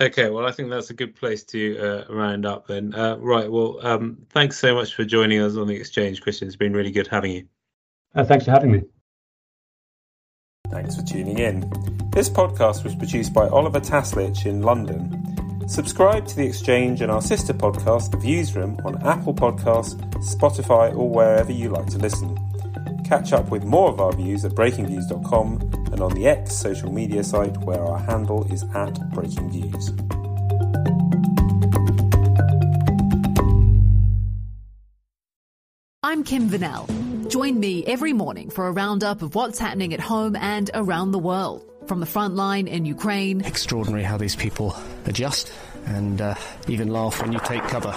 Okay, 0.00 0.30
well, 0.30 0.46
I 0.46 0.52
think 0.52 0.70
that's 0.70 0.88
a 0.88 0.94
good 0.94 1.14
place 1.14 1.44
to 1.44 1.78
uh, 1.78 2.12
round 2.12 2.46
up 2.46 2.66
then. 2.66 2.94
Uh, 2.94 3.16
right, 3.18 3.50
well, 3.50 3.78
um, 3.86 4.16
thanks 4.30 4.58
so 4.58 4.74
much 4.74 4.94
for 4.94 5.04
joining 5.04 5.40
us 5.40 5.56
on 5.56 5.66
the 5.66 5.76
exchange, 5.76 6.22
Kristian. 6.22 6.46
It's 6.46 6.56
been 6.56 6.72
really 6.72 6.90
good 6.90 7.06
having 7.06 7.32
you. 7.32 7.46
Uh, 8.14 8.24
thanks 8.24 8.46
for 8.46 8.52
having 8.52 8.72
me. 8.72 8.82
Thanks 10.70 10.96
for 10.96 11.02
tuning 11.02 11.38
in. 11.38 11.70
This 12.10 12.30
podcast 12.30 12.84
was 12.84 12.94
produced 12.94 13.34
by 13.34 13.48
Oliver 13.48 13.80
Taslich 13.80 14.46
in 14.46 14.62
London 14.62 15.41
Subscribe 15.66 16.26
to 16.26 16.36
The 16.36 16.44
Exchange 16.44 17.00
and 17.00 17.10
our 17.10 17.22
sister 17.22 17.54
podcast, 17.54 18.10
The 18.10 18.16
Viewsroom, 18.18 18.84
on 18.84 19.00
Apple 19.06 19.32
Podcasts, 19.32 19.94
Spotify, 20.34 20.94
or 20.94 21.08
wherever 21.08 21.52
you 21.52 21.68
like 21.70 21.86
to 21.88 21.98
listen. 21.98 22.36
Catch 23.04 23.32
up 23.32 23.50
with 23.50 23.64
more 23.64 23.88
of 23.88 24.00
our 24.00 24.12
views 24.12 24.44
at 24.44 24.52
breakingviews.com 24.52 25.60
and 25.92 26.00
on 26.00 26.12
the 26.14 26.26
X 26.26 26.54
social 26.54 26.92
media 26.92 27.22
site 27.22 27.56
where 27.58 27.80
our 27.80 27.98
handle 27.98 28.44
is 28.52 28.64
at 28.74 28.94
breakingviews. 29.12 29.90
I'm 36.02 36.24
Kim 36.24 36.50
Vanell. 36.50 37.30
Join 37.30 37.58
me 37.58 37.84
every 37.86 38.12
morning 38.12 38.50
for 38.50 38.66
a 38.66 38.72
roundup 38.72 39.22
of 39.22 39.34
what's 39.34 39.58
happening 39.58 39.94
at 39.94 40.00
home 40.00 40.36
and 40.36 40.70
around 40.74 41.12
the 41.12 41.18
world 41.18 41.71
from 41.86 42.00
the 42.00 42.06
front 42.06 42.34
line 42.34 42.68
in 42.68 42.84
Ukraine. 42.84 43.42
Extraordinary 43.44 44.02
how 44.02 44.16
these 44.16 44.36
people 44.36 44.76
adjust 45.06 45.52
and 45.86 46.20
uh, 46.20 46.34
even 46.68 46.88
laugh 46.88 47.20
when 47.20 47.32
you 47.32 47.40
take 47.44 47.62
cover. 47.64 47.94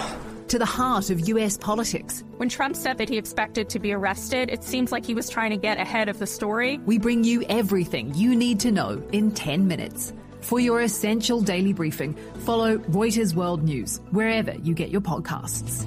To 0.48 0.58
the 0.58 0.66
heart 0.66 1.10
of 1.10 1.28
US 1.28 1.56
politics. 1.56 2.22
When 2.36 2.48
Trump 2.48 2.76
said 2.76 2.98
that 2.98 3.08
he 3.08 3.18
expected 3.18 3.68
to 3.70 3.78
be 3.78 3.92
arrested, 3.92 4.48
it 4.50 4.62
seems 4.62 4.92
like 4.92 5.04
he 5.04 5.14
was 5.14 5.28
trying 5.28 5.50
to 5.50 5.56
get 5.56 5.78
ahead 5.78 6.08
of 6.08 6.18
the 6.18 6.26
story. 6.26 6.78
We 6.86 6.98
bring 6.98 7.24
you 7.24 7.42
everything 7.48 8.14
you 8.14 8.36
need 8.36 8.60
to 8.60 8.70
know 8.70 9.02
in 9.12 9.32
10 9.32 9.66
minutes. 9.66 10.12
For 10.40 10.60
your 10.60 10.80
essential 10.82 11.40
daily 11.40 11.72
briefing, 11.72 12.14
follow 12.44 12.78
Reuters 12.78 13.34
World 13.34 13.64
News 13.64 14.00
wherever 14.12 14.54
you 14.62 14.74
get 14.74 14.90
your 14.90 15.00
podcasts. 15.00 15.84